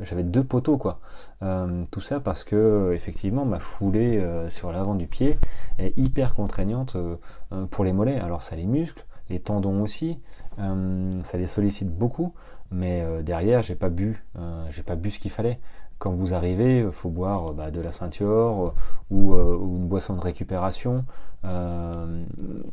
j'avais 0.00 0.24
deux 0.24 0.42
poteaux 0.42 0.76
quoi. 0.76 0.98
Euh, 1.42 1.84
tout 1.92 2.00
ça 2.00 2.18
parce 2.18 2.42
que 2.42 2.90
effectivement 2.92 3.44
ma 3.44 3.60
foulée 3.60 4.18
euh, 4.18 4.48
sur 4.48 4.72
l'avant 4.72 4.96
du 4.96 5.06
pied 5.06 5.36
est 5.78 5.96
hyper 5.96 6.34
contraignante 6.34 6.96
pour 7.70 7.84
les 7.84 7.92
mollets. 7.92 8.18
Alors 8.18 8.42
ça 8.42 8.56
les 8.56 8.66
muscles, 8.66 9.06
les 9.28 9.38
tendons 9.38 9.82
aussi, 9.82 10.18
ça 10.58 11.38
les 11.38 11.46
sollicite 11.46 11.96
beaucoup. 11.96 12.34
Mais 12.72 13.04
derrière 13.22 13.62
j'ai 13.62 13.76
pas 13.76 13.88
bu, 13.88 14.24
j'ai 14.70 14.82
pas 14.82 14.96
bu 14.96 15.10
ce 15.10 15.18
qu'il 15.20 15.30
fallait 15.30 15.60
quand 16.00 16.12
vous 16.12 16.34
arrivez, 16.34 16.80
il 16.80 16.90
faut 16.90 17.10
boire 17.10 17.52
bah, 17.52 17.70
de 17.70 17.80
la 17.80 17.92
ceinture 17.92 18.72
ou, 19.10 19.34
une 19.36 19.86
boisson 19.86 20.14
de 20.16 20.20
récupération. 20.20 21.04
Euh, 21.44 22.24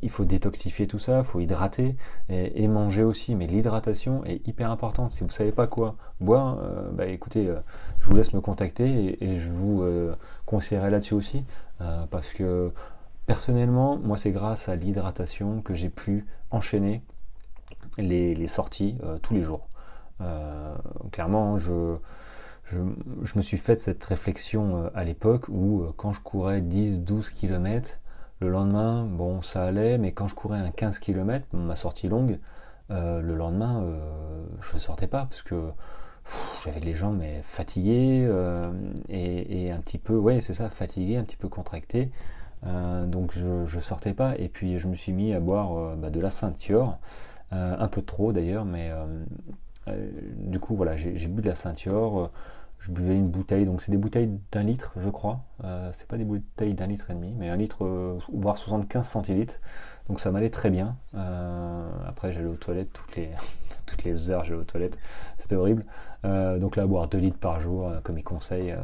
il 0.02 0.10
faut 0.10 0.26
détoxifier 0.26 0.88
tout 0.88 1.00
ça, 1.00 1.20
il 1.20 1.24
faut 1.24 1.40
hydrater 1.40 1.96
et, 2.30 2.68
manger 2.68 3.04
aussi. 3.04 3.36
Mais 3.36 3.46
l'hydratation 3.46 4.24
est 4.26 4.48
hyper 4.48 4.72
importante. 4.72 5.12
Si 5.12 5.22
vous 5.22 5.28
ne 5.28 5.34
savez 5.34 5.52
pas 5.52 5.68
quoi 5.68 5.96
boire, 6.20 6.58
euh, 6.62 6.90
bah, 6.92 7.06
écoutez, 7.06 7.48
euh, 7.48 7.60
je 8.00 8.08
vous 8.08 8.16
laisse 8.16 8.34
me 8.34 8.42
contacter 8.42 9.24
et, 9.24 9.38
je 9.38 9.50
vous 9.50 9.84
conseillerai 10.46 10.90
là-dessus 10.90 11.14
aussi. 11.14 11.44
parce 12.10 12.34
que 12.34 12.72
personnellement, 13.26 13.98
moi, 13.98 14.18
c'est 14.18 14.32
grâce 14.32 14.70
à 14.70 14.76
l'hydratation 14.76 15.62
que 15.62 15.74
j'ai 15.74 15.90
pu 15.90 16.26
enchaîner 16.50 17.04
les, 17.98 18.48
sorties 18.48 18.98
tous 19.22 19.34
les 19.34 19.42
jours. 19.42 19.68
clairement, 21.12 21.58
je, 21.58 21.98
je, 22.72 23.38
me 23.38 23.42
suis 23.42 23.58
fait 23.58 23.80
cette 23.80 24.04
réflexion 24.04 24.90
à 24.94 25.04
l'époque 25.04 25.48
où 25.50 25.86
quand 25.98 26.12
je 26.12 26.22
courais 26.22 26.62
10-12 26.62 27.34
km, 27.34 28.00
le 28.40 28.50
lendemain, 28.50 29.06
bon, 29.06 29.42
ça 29.42 29.64
allait, 29.64 29.98
mais 29.98 30.12
quand 30.12 30.28
je 30.28 30.36
courais 30.36 30.60
un 30.60 30.70
15 30.70 31.00
km, 31.00 31.46
ma 31.54 31.76
sortie 31.76 32.08
longue, 32.08 32.40
euh, 32.92 33.22
le 33.22 33.36
lendemain, 33.36 33.82
euh, 33.84 34.46
je 34.62 34.76
ne 34.76 34.80
sortais 34.80 35.08
pas 35.08 35.26
parce 35.30 35.42
que 35.42 35.72
j'avais 36.64 36.80
les 36.80 36.94
jambes 36.94 37.18
mais 37.18 37.42
fatiguées 37.42 38.26
euh, 38.28 38.72
et, 39.10 39.72
un 39.72 39.80
petit 39.80 39.98
peu, 39.98 40.16
ouais, 40.16 40.40
c'est 40.42 40.54
ça, 40.54 40.70
fatigué, 40.70 41.18
un 41.18 41.24
petit 41.24 41.38
peu 41.38 41.50
contracté. 41.50 42.12
donc 42.64 43.32
je, 43.34 43.76
ne 43.76 43.82
sortais 43.82 44.14
pas 44.14 44.38
et 44.38 44.50
puis 44.50 44.78
je 44.78 44.88
me 44.88 44.96
suis 44.96 45.14
mis 45.14 45.34
à 45.34 45.40
boire 45.40 45.96
bah, 45.96 46.10
de 46.10 46.20
la 46.20 46.30
ceinture, 46.30 46.98
un 47.52 47.88
peu 47.88 48.02
trop 48.02 48.34
d'ailleurs, 48.34 48.66
mais 48.66 48.92
du 49.88 50.60
coup 50.60 50.76
voilà, 50.76 50.96
j'ai 50.96 51.28
bu 51.28 51.42
de 51.42 51.48
la 51.48 51.56
ceinture 51.56 52.30
je 52.80 52.92
buvais 52.92 53.16
une 53.16 53.30
bouteille, 53.30 53.66
donc 53.66 53.82
c'est 53.82 53.92
des 53.92 53.98
bouteilles 53.98 54.30
d'un 54.52 54.64
litre, 54.64 54.94
je 54.98 55.10
crois. 55.10 55.42
Euh, 55.64 55.90
c'est 55.94 56.08
pas 56.08 56.18
des 56.18 56.26
bouteilles 56.26 56.74
d'un 56.74 56.88
litre 56.88 57.10
et 57.10 57.14
demi, 57.14 57.34
mais 57.38 57.50
un 57.50 57.56
litre, 57.56 57.86
euh, 57.86 58.18
voire 58.32 58.58
75 58.58 59.08
centilitres. 59.08 59.60
Donc 60.08 60.20
ça 60.20 60.32
m'allait 60.32 60.50
très 60.50 60.70
bien. 60.70 60.96
Euh, 61.16 61.90
après, 62.08 62.32
j'allais 62.32 62.48
aux 62.48 62.56
toilettes 62.56 62.94
toutes 62.94 63.16
les, 63.16 63.30
toutes 63.86 64.04
les 64.04 64.30
heures, 64.30 64.44
j'allais 64.44 64.60
aux 64.60 64.64
toilettes. 64.64 65.00
C'était 65.38 65.56
horrible. 65.56 65.86
donc 66.24 66.76
là, 66.76 66.86
boire 66.86 67.08
2 67.08 67.18
litres 67.18 67.40
par 67.40 67.60
jour, 67.62 67.92
comme 68.04 68.18
il 68.18 68.24
conseille, 68.24 68.76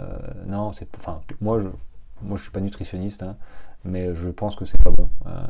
non, 0.47 0.71
c'est, 0.71 0.88
enfin, 0.95 1.21
moi, 1.41 1.60
je, 1.60 1.67
moi, 2.21 2.38
je 2.38 2.43
suis 2.43 2.51
pas 2.51 2.62
nutritionniste, 2.62 3.23
hein, 3.23 3.36
mais 3.84 4.15
je 4.15 4.29
pense 4.29 4.56
que 4.56 4.65
c'est 4.65 4.82
pas 4.82 4.91
bon. 4.91 5.10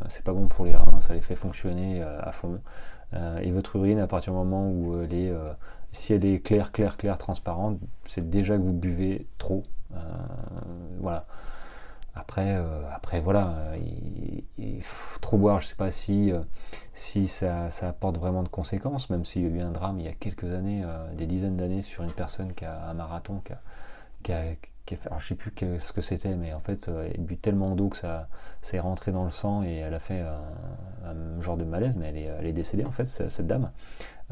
c'est 0.10 0.24
pas 0.24 0.34
bon 0.34 0.48
pour 0.48 0.66
les 0.66 0.76
reins, 0.76 1.02
ça 1.02 1.14
les 1.14 1.22
fait 1.22 1.36
fonctionner 1.36 2.02
à 2.02 2.32
fond. 2.32 2.60
et 3.42 3.52
votre 3.52 3.76
urine, 3.76 4.00
à 4.00 4.08
partir 4.08 4.34
du 4.34 4.40
moment 4.40 4.70
où 4.72 5.00
elle 5.02 5.14
est 5.14 5.34
si 5.94 6.14
elle 6.14 6.26
est 6.26 6.40
claire, 6.40 6.72
claire, 6.72 6.98
claire, 6.98 7.18
transparente, 7.18 7.80
c'est 8.08 8.30
déjà 8.30 8.58
que 8.58 8.64
vous 8.64 8.74
buvez 8.74 9.28
trop. 9.38 9.64
Euh, 9.94 10.00
voilà. 11.00 11.26
Après, 12.16 12.56
euh, 12.58 12.82
après 12.94 13.22
voilà, 13.22 13.56
il, 14.58 14.82
faut 14.84 15.20
trop 15.20 15.38
boire, 15.38 15.60
je 15.60 15.66
ne 15.66 15.70
sais 15.70 15.76
pas 15.76 15.90
si, 15.90 16.32
euh, 16.32 16.42
si 16.94 17.28
ça, 17.28 17.70
apporte 17.82 18.18
vraiment 18.18 18.44
de 18.44 18.50
conséquences, 18.50 19.10
même 19.10 19.26
s'il 19.26 19.44
y 19.44 19.46
a 19.46 19.50
eu 19.50 19.62
un 19.62 19.72
drame 19.72 20.00
il 20.00 20.06
y 20.06 20.10
a 20.10 20.14
quelques 20.14 20.52
années, 20.52 20.84
des 21.16 21.26
dizaines 21.26 21.58
d'années, 21.58 21.82
sur 21.82 22.04
une 22.04 22.12
personne 22.12 22.54
qui 22.54 22.66
a 22.66 22.88
un 22.88 22.94
marathon, 22.94 23.42
qui 24.22 24.32
a, 24.32 24.44
je 24.90 24.96
ne 25.14 25.20
sais 25.20 25.36
plus 25.36 25.54
ce 25.80 25.94
que 25.94 26.02
c'était, 26.02 26.36
mais 26.36 26.54
en 26.54 26.60
fait, 26.60 26.88
elle 26.88 27.22
bu 27.22 27.38
tellement 27.38 27.74
d'eau 27.76 27.90
que 27.90 27.98
ça 27.98 28.28
s'est 28.62 28.80
rentré 28.80 29.12
dans 29.12 29.24
le 29.24 29.32
sang 29.32 29.64
et 29.64 29.78
elle 29.78 29.94
a 29.94 30.00
fait 30.00 30.22
un, 30.22 31.42
genre 31.42 31.58
de 31.58 31.64
malaise, 31.64 31.96
mais 31.96 32.10
elle 32.10 32.18
est, 32.18 32.30
elle 32.40 32.46
est 32.46 32.54
décédée 32.54 32.86
en 32.86 32.92
fait, 32.92 33.06
cette 33.06 33.48
dame. 33.48 33.72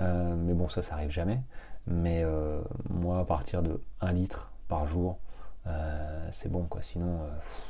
Euh, 0.02 0.36
mais 0.36 0.54
bon, 0.54 0.68
ça, 0.68 0.82
ça 0.82 0.96
arrive 0.96 1.12
jamais. 1.12 1.40
Mais 1.88 2.22
euh, 2.24 2.62
moi, 2.90 3.20
à 3.20 3.26
partir 3.26 3.64
de 3.64 3.82
1 4.02 4.12
litre 4.14 4.52
par 4.68 4.86
jour, 4.86 5.18
euh, 5.68 6.28
c'est 6.32 6.52
bon 6.52 6.64
quoi. 6.64 6.82
Sinon, 6.82 7.20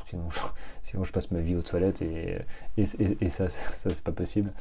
sinon, 0.05 0.29
je, 0.29 0.39
sinon, 0.81 1.03
je 1.03 1.11
passe 1.11 1.31
ma 1.31 1.39
vie 1.39 1.55
aux 1.55 1.61
toilettes 1.61 2.01
et, 2.01 2.39
et, 2.77 2.85
et, 3.21 3.29
ça, 3.29 3.49
ça 3.49 3.89
c'est 3.89 4.03
pas 4.03 4.11
possible. 4.11 4.51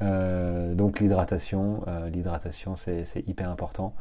donc 0.00 1.00
l'hydratation, 1.00 1.84
l'hydratation, 2.12 2.76
c'est 2.76 3.04
hyper 3.26 3.50
important. 3.50 3.94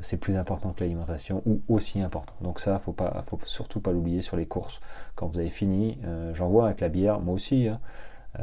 c'est 0.00 0.16
plus 0.16 0.36
important 0.36 0.72
que 0.72 0.82
l'alimentation 0.82 1.42
ou 1.44 1.60
aussi 1.68 2.00
important. 2.00 2.34
Donc 2.40 2.60
ça, 2.60 2.78
faut 2.78 2.92
pas, 2.92 3.22
faut 3.26 3.38
surtout 3.44 3.80
pas 3.80 3.92
l'oublier 3.92 4.22
sur 4.22 4.36
les 4.36 4.46
courses. 4.46 4.80
Quand 5.14 5.26
vous 5.26 5.38
avez 5.38 5.50
fini, 5.50 5.98
j'en 6.32 6.48
vois 6.48 6.66
avec 6.66 6.80
la 6.80 6.88
bière, 6.88 7.20
moi 7.20 7.34
aussi. 7.34 7.68
Hein, 7.68 7.80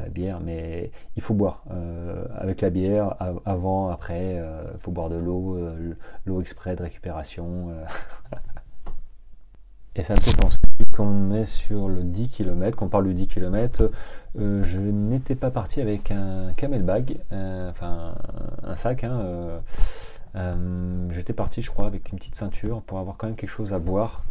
bière, 0.10 0.40
mais 0.40 0.92
il 1.16 1.22
faut 1.22 1.34
boire. 1.34 1.64
Euh, 1.72 2.26
avec 2.36 2.62
la 2.62 2.70
bière, 2.70 3.16
avant, 3.46 3.90
après, 3.90 4.36
il 4.36 4.40
euh, 4.40 4.78
faut 4.80 4.92
boire 4.92 5.10
de 5.10 5.16
l'eau, 5.16 5.58
l'eau 6.26 6.42
exprès 6.42 6.76
de 6.76 6.84
récupération. 6.84 7.70
Et 9.96 10.02
ça 10.02 10.16
me 10.16 10.20
fait 10.20 10.36
penser 10.36 10.58
qu'on 10.92 11.32
est 11.32 11.46
sur 11.46 11.88
le 11.88 12.04
10 12.04 12.30
km, 12.30 12.76
qu'on 12.76 12.88
parle 12.88 13.06
du 13.08 13.14
10 13.14 13.28
km, 13.28 13.92
je 14.36 14.80
n'étais 14.80 15.36
pas 15.36 15.52
parti 15.52 15.82
avec 15.82 16.10
un 16.10 16.52
camel 16.54 16.82
bag, 16.82 17.18
enfin 17.32 18.16
un 18.64 18.76
sac. 18.76 19.04
Hein, 19.04 19.62
J'étais 21.12 21.34
parti, 21.34 21.62
je 21.62 21.70
crois, 21.70 21.86
avec 21.86 22.12
une 22.12 22.18
petite 22.18 22.34
ceinture 22.36 22.82
pour 22.82 22.98
avoir 22.98 23.18
quand 23.18 23.28
même 23.28 23.36
quelque 23.36 23.50
chose 23.50 23.72
à 23.72 23.80
boire. 23.80 24.24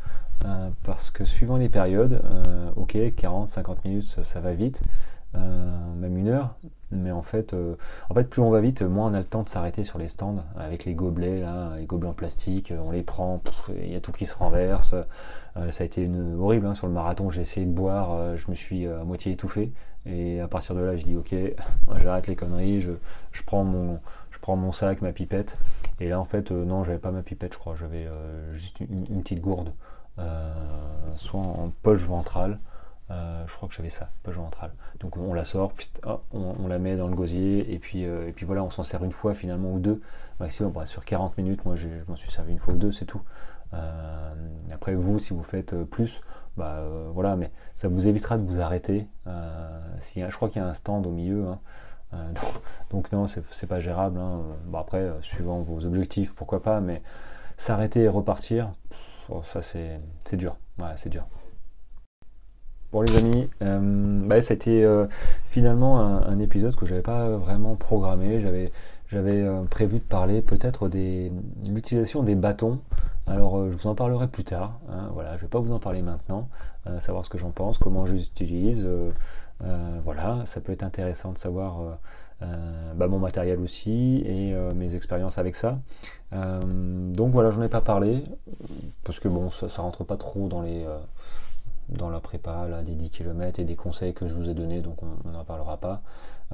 parce 0.83 1.13
que 1.13 1.25
suivant 1.25 1.57
les 1.57 1.69
périodes, 1.69 2.21
ok, 2.75 2.97
40-50 2.97 3.77
minutes, 3.85 4.25
ça 4.25 4.41
va 4.41 4.55
vite. 4.55 4.83
Euh, 5.35 5.95
même 5.95 6.17
une 6.19 6.29
heure. 6.29 6.57
Mais 6.91 7.11
en 7.11 7.23
fait, 7.23 7.55
euh, 7.55 7.77
en 8.11 8.15
fait, 8.15 8.25
plus 8.25 8.43
on 8.43 8.51
va 8.51 8.61
vite, 8.61 8.83
moins 8.83 9.11
on 9.11 9.15
a 9.15 9.19
le 9.19 9.25
temps 9.25 9.43
de 9.43 9.49
s'arrêter 9.49 9.83
sur 9.83 9.99
les 9.99 10.09
stands 10.09 10.45
avec 10.59 10.85
les 10.85 10.95
gobelets, 10.95 11.41
là, 11.41 11.77
les 11.79 11.87
gobelets 11.87 12.11
en 12.11 12.13
plastique. 12.13 12.73
On 12.79 12.91
les 12.91 13.03
prend, 13.03 13.43
il 13.75 13.91
y 13.91 13.97
a 13.97 14.01
tout 14.01 14.13
qui 14.13 14.27
se 14.27 14.37
renverse. 14.37 14.95
Euh, 15.57 15.71
ça 15.71 15.85
a 15.85 15.87
été 15.87 16.11
horrible 16.39 16.67
hein, 16.67 16.75
sur 16.75 16.87
le 16.87 16.93
marathon. 16.93 17.31
J'ai 17.31 17.41
essayé 17.41 17.65
de 17.65 17.73
boire, 17.73 18.37
je 18.37 18.51
me 18.51 18.55
suis 18.55 18.87
à 18.87 19.05
moitié 19.05 19.33
étouffé. 19.33 19.73
Et 20.05 20.41
à 20.41 20.49
partir 20.49 20.75
de 20.75 20.81
là, 20.81 20.97
je 20.97 21.05
dis 21.05 21.17
ok, 21.17 21.35
j'arrête 22.03 22.27
les 22.27 22.37
conneries, 22.37 22.81
je, 22.81 22.93
je, 23.31 23.43
prends 23.45 23.65
mon, 23.65 24.01
je 24.31 24.39
prends 24.39 24.57
mon 24.57 24.73
sac, 24.73 25.01
ma 25.01 25.13
pipette. 25.13 25.57
Et 26.01 26.09
là, 26.11 26.21
en 26.21 26.25
fait, 26.25 26.51
non, 26.51 26.85
j'avais 26.85 26.99
pas 26.99 27.13
ma 27.13 27.23
pipette, 27.23 27.55
je 27.55 27.59
crois. 27.59 27.75
J'avais 27.75 28.07
juste 28.53 28.81
une, 28.81 29.23
petite 29.23 29.41
gourde, 29.41 29.73
soit 31.17 31.41
en 31.41 31.73
poche 31.83 32.03
ventrale. 32.03 32.59
Euh, 33.13 33.45
je 33.47 33.55
crois 33.55 33.69
que 33.69 33.75
j'avais 33.75 33.91
ça, 33.91 34.11
poche 34.23 34.37
ventrale. 34.37 34.73
Donc 35.01 35.17
on 35.17 35.35
la 35.35 35.45
sort, 35.45 35.73
on, 36.33 36.67
la 36.67 36.79
met 36.79 36.97
dans 36.97 37.09
le 37.09 37.15
gosier, 37.15 37.73
et 37.73 37.79
puis, 37.79 38.07
euh, 38.07 38.29
et 38.29 38.33
puis 38.33 38.47
voilà, 38.47 38.63
on 38.65 38.71
s'en 38.71 38.85
sert 38.85 39.05
une 39.05 39.13
fois 39.13 39.35
finalement 39.35 39.73
ou 39.73 39.79
deux, 39.79 40.01
maximum. 40.41 40.73
sur 40.87 41.05
40 41.05 41.37
minutes, 41.37 41.65
moi 41.65 41.77
je, 41.77 41.89
m'en 42.09 42.17
suis 42.17 42.31
servi 42.31 42.53
une 42.53 42.59
fois 42.59 42.75
ou 42.75 42.79
deux, 42.79 42.93
c'est 42.93 43.05
tout. 43.05 43.23
Euh, 43.75 44.33
après 44.73 44.95
vous, 44.95 45.19
si 45.19 45.35
vous 45.35 45.43
faites 45.43 45.77
plus, 45.85 46.21
bah 46.57 46.85
voilà, 47.13 47.37
mais 47.37 47.51
ça 47.75 47.89
vous 47.89 48.09
évitera 48.09 48.39
de 48.39 48.45
vous 48.45 48.61
arrêter. 48.61 49.07
si, 49.99 50.23
je 50.23 50.37
crois 50.37 50.49
qu'il 50.49 50.63
y 50.63 50.65
a 50.65 50.69
un 50.69 50.73
stand 50.73 51.07
au 51.07 51.11
milieu. 51.11 51.47
Hein. 51.47 51.59
donc, 52.91 53.11
non, 53.13 53.27
c'est 53.27 53.67
pas 53.67 53.81
gérable. 53.81 54.19
Hein. 54.19 54.41
Bon, 54.67 54.79
après, 54.79 55.11
suivant 55.23 55.61
vos 55.61 55.87
objectifs, 55.87 56.35
pourquoi 56.35 56.63
pas, 56.63 56.81
mais 56.81 57.03
s'arrêter 57.57 58.03
et 58.03 58.09
repartir, 58.09 58.73
oh, 59.31 59.43
ça 59.43 59.61
c'est 59.63 60.01
dur. 60.37 60.57
C'est 60.97 61.09
dur. 61.11 61.25
Bon 62.93 63.01
les 63.01 63.17
amis, 63.17 63.49
euh, 63.63 63.81
bah, 64.27 64.43
ça 64.43 64.53
a 64.53 64.55
été 64.55 64.85
euh, 64.85 65.07
finalement 65.47 65.99
un, 65.99 66.39
épisode 66.41 66.77
que 66.77 66.85
j'avais 66.85 67.01
pas 67.01 67.39
vraiment 67.39 67.75
programmé. 67.75 68.39
J'avais 68.39 68.71
euh, 69.15 69.63
prévu 69.63 69.99
de 69.99 70.05
parler 70.05 70.43
peut-être 70.43 70.91
de 70.91 71.31
l'utilisation 71.71 72.23
des 72.23 72.35
bâtons. 72.35 72.81
Alors 73.27 73.65
je 73.65 73.73
vous 73.73 73.87
en 73.87 73.95
parlerai 73.95 74.29
plus 74.29 74.45
tard. 74.45 74.79
Hein, 74.91 75.09
voilà, 75.15 75.39
je 75.39 75.43
vais 75.43 75.49
pas 75.49 75.59
vous 75.59 75.73
en 75.73 75.79
parler 75.79 76.03
maintenant. 76.03 76.51
savoir 76.99 77.25
ce 77.25 77.31
que 77.31 77.39
j'en 77.39 77.51
pense, 77.51 77.79
comment 77.79 78.05
je 78.05 78.15
les 78.15 78.27
utilise. 78.27 78.87
voilà, 80.05 80.43
ça 80.45 80.61
peut 80.61 80.73
être 80.73 80.83
intéressant 80.83 81.33
de 81.33 81.39
savoir 81.39 81.99
bah, 82.41 83.07
mon 83.09 83.19
matériel 83.19 83.59
aussi 83.61 84.23
et 84.27 84.55
mes 84.75 84.97
expériences 84.97 85.39
avec 85.39 85.55
ça. 85.55 85.79
donc 86.31 87.33
voilà, 87.33 87.51
j'en 87.53 87.63
ai 87.63 87.71
pas 87.71 87.81
parlé 87.81 88.23
parce 89.03 89.19
que 89.19 89.29
bon, 89.29 89.49
ça, 89.49 89.71
ça 89.71 89.81
rentre 89.81 90.05
pas 90.05 90.19
trop 90.19 90.49
dans 90.49 90.61
les 90.61 90.85
dans 91.89 92.11
la 92.11 92.21
prépa 92.21 92.69
des 92.85 92.95
10 92.95 93.11
km 93.11 93.61
et 93.61 93.65
des 93.65 93.77
conseils 93.77 94.15
que 94.15 94.27
je 94.27 94.35
vous 94.35 94.49
ai 94.49 94.55
donnés, 94.55 94.81
donc 94.81 95.03
on 95.03 95.31
n'en 95.31 95.45
parlera 95.45 95.77
pas. 95.77 96.03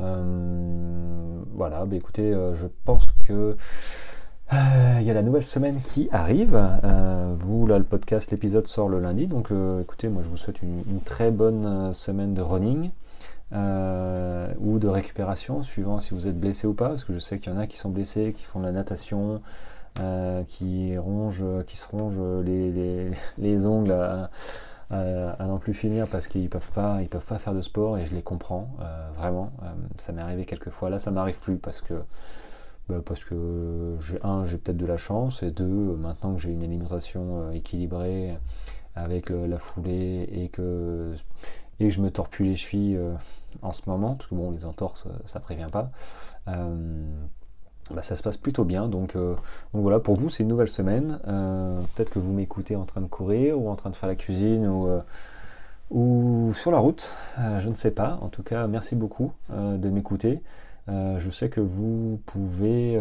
Euh, 0.00 1.42
voilà, 1.54 1.84
bah 1.84 1.96
écoutez, 1.96 2.32
euh, 2.32 2.54
je 2.54 2.66
pense 2.84 3.04
que 3.26 3.56
euh, 4.52 4.98
il 5.00 5.06
y 5.06 5.10
a 5.10 5.14
la 5.14 5.22
nouvelle 5.22 5.44
semaine 5.44 5.80
qui 5.80 6.08
arrive. 6.12 6.58
vous, 7.34 7.66
là, 7.66 7.78
le 7.78 7.84
podcast, 7.84 8.30
l'épisode 8.30 8.66
sort 8.66 8.88
le 8.88 9.00
lundi, 9.00 9.26
donc 9.26 9.52
écoutez, 9.82 10.08
moi 10.08 10.22
je 10.22 10.28
vous 10.28 10.36
souhaite 10.36 10.62
une, 10.62 11.00
très 11.04 11.30
bonne 11.30 11.92
semaine 11.94 12.34
de 12.34 12.42
running. 12.42 12.90
ou 13.52 14.78
de 14.78 14.88
récupération, 14.88 15.62
suivant 15.62 15.98
si 15.98 16.14
vous 16.14 16.28
êtes 16.28 16.38
blessé 16.38 16.66
ou 16.66 16.74
pas, 16.74 16.88
parce 16.88 17.04
que 17.04 17.12
je 17.12 17.18
sais 17.18 17.38
qu'il 17.38 17.52
y 17.52 17.56
en 17.56 17.58
a 17.58 17.66
qui 17.66 17.76
sont 17.76 17.90
blessés, 17.90 18.32
qui 18.34 18.44
font 18.44 18.60
de 18.60 18.64
la 18.64 18.72
natation, 18.72 19.40
qui 20.46 20.96
rongent, 20.96 21.64
qui 21.66 21.76
se 21.76 21.86
rongent 21.88 22.42
les, 22.44 23.10
les 23.38 23.66
ongles 23.66 24.28
à, 24.90 25.46
n'en 25.46 25.58
plus 25.58 25.74
finir 25.74 26.06
parce 26.10 26.28
qu'ils 26.28 26.48
peuvent 26.48 26.72
pas, 26.72 27.02
ils 27.02 27.08
peuvent 27.08 27.24
pas 27.24 27.38
faire 27.38 27.54
de 27.54 27.60
sport 27.60 27.98
et 27.98 28.06
je 28.06 28.14
les 28.14 28.22
comprends 28.22 28.70
euh, 28.80 29.10
vraiment. 29.14 29.52
Euh, 29.62 29.72
ça 29.96 30.12
m'est 30.12 30.22
arrivé 30.22 30.44
quelques 30.44 30.70
fois. 30.70 30.90
Là, 30.90 30.98
ça 30.98 31.10
m'arrive 31.10 31.38
plus 31.38 31.58
parce 31.58 31.80
que 31.80 31.94
bah, 32.88 33.02
parce 33.04 33.22
que 33.24 33.96
j'ai 34.00 34.18
un, 34.22 34.44
j'ai 34.44 34.56
peut-être 34.56 34.78
de 34.78 34.86
la 34.86 34.96
chance 34.96 35.42
et 35.42 35.50
deux, 35.50 35.66
maintenant 35.66 36.34
que 36.34 36.40
j'ai 36.40 36.50
une 36.50 36.62
alimentation 36.62 37.42
euh, 37.42 37.50
équilibrée 37.50 38.36
avec 38.94 39.30
la 39.30 39.58
foulée 39.58 40.28
et 40.32 40.48
que 40.48 41.12
et 41.78 41.90
je 41.90 42.00
me 42.00 42.10
tords 42.10 42.30
les 42.40 42.56
chevilles 42.56 42.98
en 43.62 43.70
ce 43.70 43.82
moment 43.88 44.16
parce 44.16 44.28
que 44.28 44.34
bon, 44.34 44.50
les 44.50 44.64
entorses, 44.64 45.06
ça 45.24 45.38
prévient 45.38 45.68
pas. 45.70 45.92
Bah, 47.90 48.02
ça 48.02 48.16
se 48.16 48.22
passe 48.22 48.36
plutôt 48.36 48.64
bien. 48.64 48.88
Donc, 48.88 49.16
euh, 49.16 49.34
donc 49.72 49.82
voilà, 49.82 49.98
pour 49.98 50.16
vous, 50.16 50.30
c'est 50.30 50.42
une 50.42 50.48
nouvelle 50.48 50.68
semaine. 50.68 51.18
Euh, 51.26 51.80
peut-être 51.94 52.10
que 52.10 52.18
vous 52.18 52.32
m'écoutez 52.32 52.76
en 52.76 52.84
train 52.84 53.00
de 53.00 53.06
courir 53.06 53.60
ou 53.60 53.68
en 53.68 53.76
train 53.76 53.90
de 53.90 53.96
faire 53.96 54.08
la 54.08 54.16
cuisine 54.16 54.66
ou, 54.66 54.88
euh, 54.88 55.00
ou 55.90 56.52
sur 56.54 56.70
la 56.70 56.78
route. 56.78 57.14
je 57.60 57.68
ne 57.68 57.74
sais 57.74 57.90
pas. 57.90 58.18
En 58.20 58.28
tout 58.28 58.42
cas, 58.42 58.66
merci 58.66 58.94
beaucoup 58.94 59.32
de 59.50 59.88
m'écouter. 59.88 60.42
je 60.86 61.30
sais 61.30 61.48
que 61.48 61.62
vous 61.62 62.20
pouvez, 62.26 63.00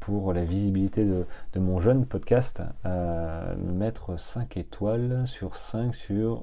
pour 0.00 0.32
la 0.32 0.44
visibilité 0.44 1.04
de, 1.04 1.24
de 1.52 1.60
mon 1.60 1.78
jeune 1.78 2.04
podcast, 2.06 2.64
me 2.84 3.72
mettre 3.72 4.18
5 4.18 4.56
étoiles 4.56 5.22
sur 5.24 5.54
5 5.54 5.94
sur 5.94 6.42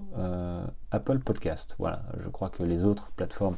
Apple 0.91 1.19
Podcast. 1.19 1.75
Voilà, 1.79 2.03
je 2.17 2.29
crois 2.29 2.49
que 2.49 2.63
les 2.63 2.85
autres 2.85 3.11
plateformes, 3.17 3.57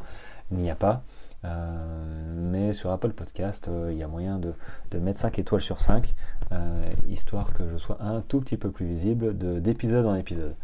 il 0.52 0.58
n'y 0.58 0.72
a 0.72 0.76
pas. 0.76 1.04
Mais 1.44 2.74
sur 2.74 2.92
Apple 2.92 3.12
Podcast, 3.12 3.70
il 3.90 3.98
y 3.98 4.04
a 4.04 4.08
moyen 4.08 4.40
de, 4.40 4.54
mettre 5.00 5.20
5 5.20 5.40
étoiles 5.40 5.62
sur 5.62 5.80
5, 5.80 6.14
histoire 7.08 7.54
que 7.54 7.68
je 7.68 7.78
sois 7.78 7.98
un 8.02 8.22
tout 8.22 8.40
petit 8.40 8.58
peu 8.58 8.72
plus 8.72 8.86
visible 8.86 9.38
d'épisode 9.62 10.06
en 10.06 10.16
épisode. 10.16 10.56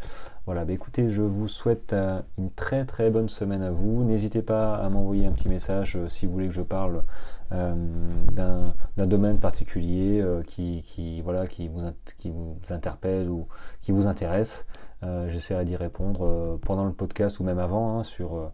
Voilà, 0.44 0.64
bah 0.64 0.72
écoutez, 0.72 1.10
je 1.10 1.22
vous 1.22 1.48
souhaite 1.48 1.94
une 2.38 2.50
très 2.50 2.84
très 2.84 3.10
bonne 3.10 3.28
semaine 3.28 3.62
à 3.62 3.70
vous. 3.70 4.04
N'hésitez 4.04 4.42
pas 4.42 4.76
à 4.76 4.88
m'envoyer 4.88 5.26
un 5.26 5.32
petit 5.32 5.48
message 5.48 5.98
si 6.08 6.26
vous 6.26 6.32
voulez 6.32 6.48
que 6.48 6.54
je 6.54 6.62
parle 6.62 7.04
d'un 7.50 8.74
domaine 8.96 9.38
particulier 9.38 10.24
qui, 10.46 11.20
voilà, 11.22 11.46
qui, 11.46 11.68
vous, 11.68 11.80
qui 12.16 12.30
vous 12.30 12.56
interpelle 12.70 13.28
ou 13.28 13.48
qui 13.82 13.92
vous 13.92 14.06
intéresse. 14.06 14.66
Euh, 15.02 15.28
j'essaierai 15.28 15.64
d'y 15.64 15.76
répondre 15.76 16.24
euh, 16.24 16.58
pendant 16.62 16.84
le 16.84 16.92
podcast 16.92 17.38
ou 17.38 17.44
même 17.44 17.58
avant 17.58 17.98
hein, 17.98 18.02
sur, 18.02 18.50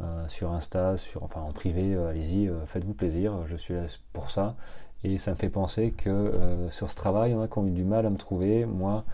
euh, 0.00 0.28
sur 0.28 0.52
Insta, 0.52 0.96
sur, 0.96 1.22
enfin 1.22 1.40
en 1.40 1.52
privé. 1.52 1.96
Allez-y, 1.96 2.50
faites-vous 2.66 2.94
plaisir. 2.94 3.46
Je 3.46 3.56
suis 3.56 3.74
là 3.74 3.84
pour 4.12 4.30
ça. 4.30 4.54
Et 5.02 5.18
ça 5.18 5.30
me 5.30 5.36
fait 5.36 5.48
penser 5.48 5.92
que 5.92 6.68
sur 6.70 6.90
ce 6.90 6.96
travail, 6.96 7.30
il 7.30 7.34
y 7.34 7.36
en 7.36 7.42
a 7.42 7.48
qui 7.48 7.58
ont 7.58 7.66
eu 7.66 7.70
du 7.70 7.84
mal 7.84 8.04
à 8.04 8.10
me 8.10 8.18
trouver. 8.18 8.66
Moi, 8.66 9.04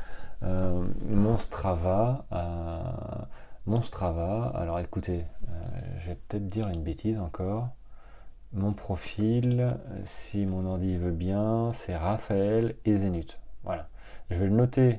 mon 0.43 1.39
Strava, 1.39 2.25
mon 3.67 3.81
alors 4.55 4.81
écoutez, 4.81 5.25
je 6.01 6.09
vais 6.09 6.19
peut-être 6.27 6.49
dire 6.49 6.67
une 6.75 6.83
bêtise 6.83 7.21
encore. 7.21 7.69
Mon 8.53 8.73
profil, 8.73 9.77
si 10.03 10.45
mon 10.45 10.67
ordi 10.67 10.97
veut 10.97 11.13
bien, 11.13 11.71
c'est 11.73 11.97
Raphaël 11.97 12.75
et 12.85 12.97
Zénith. 12.97 13.39
Voilà. 13.63 13.89
Je 14.31 14.37
vais 14.37 14.47
le 14.47 14.57
noter 14.57 14.99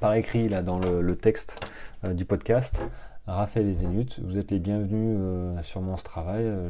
par 0.00 0.14
écrit 0.14 0.48
dans 0.48 0.78
le, 0.78 1.16
texte 1.16 1.60
euh, 2.04 2.14
du 2.14 2.24
podcast. 2.24 2.82
Raphaël 3.32 3.68
et 3.68 3.74
Zénith, 3.74 4.20
vous 4.22 4.38
êtes 4.38 4.50
les 4.50 4.58
bienvenus 4.58 5.16
euh, 5.18 5.62
sur 5.62 5.80
mon 5.80 5.94
travail. 5.96 6.44
Euh, 6.44 6.68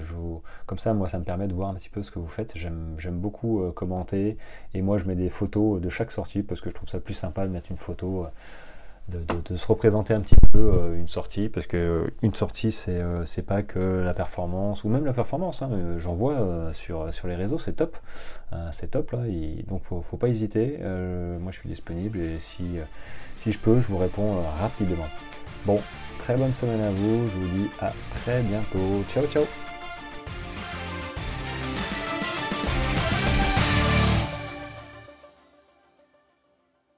comme 0.66 0.78
ça, 0.78 0.94
moi, 0.94 1.08
ça 1.08 1.18
me 1.18 1.24
permet 1.24 1.48
de 1.48 1.54
voir 1.54 1.70
un 1.70 1.74
petit 1.74 1.88
peu 1.88 2.02
ce 2.02 2.10
que 2.10 2.18
vous 2.18 2.26
faites. 2.26 2.56
J'aime 2.56 3.18
beaucoup 3.18 3.62
commenter 3.74 4.36
et 4.74 4.82
moi, 4.82 4.98
je 4.98 5.06
mets 5.06 5.14
des 5.14 5.28
photos 5.28 5.80
de 5.80 5.88
chaque 5.88 6.10
sortie 6.10 6.42
parce 6.42 6.60
que 6.60 6.70
je 6.70 6.74
trouve 6.74 6.88
ça 6.88 7.00
plus 7.00 7.14
sympa 7.14 7.46
de 7.46 7.52
mettre 7.52 7.70
une 7.70 7.76
photo 7.76 8.26
de, 9.10 9.56
se 9.56 9.66
représenter 9.66 10.14
un 10.14 10.20
petit 10.20 10.36
peu 10.52 10.58
euh, 10.58 10.96
une 10.96 11.08
sortie, 11.08 11.48
parce 11.48 11.66
que 11.66 11.76
euh, 11.76 12.10
une 12.22 12.34
sortie, 12.34 12.72
c'est 12.72 13.00
euh, 13.00 13.24
pas 13.46 13.62
que 13.62 13.78
la 13.78 14.14
performance, 14.14 14.84
ou 14.84 14.88
même 14.88 15.04
la 15.04 15.12
performance, 15.12 15.62
hein, 15.62 15.70
j'en 15.98 16.14
vois 16.14 16.72
sur, 16.72 17.10
les 17.24 17.34
réseaux, 17.34 17.58
c'est 17.58 17.72
top, 17.72 17.96
c'est 18.70 18.90
top 18.92 19.12
là, 19.12 19.20
donc 19.66 19.82
faut, 19.82 20.02
faut 20.02 20.16
pas 20.16 20.28
hésiter, 20.28 20.78
moi 21.40 21.52
je 21.52 21.58
suis 21.58 21.68
disponible 21.68 22.18
et 22.18 22.38
si 22.38 22.78
je 23.46 23.58
peux, 23.58 23.80
je 23.80 23.86
vous 23.86 23.98
réponds 23.98 24.42
rapidement. 24.60 25.06
Bon, 25.64 25.80
très 26.18 26.36
bonne 26.36 26.54
semaine 26.54 26.80
à 26.80 26.90
vous, 26.90 27.28
je 27.28 27.38
vous 27.38 27.48
dis 27.58 27.70
à 27.80 27.92
très 28.10 28.42
bientôt, 28.42 29.04
ciao 29.08 29.26
ciao 29.26 29.44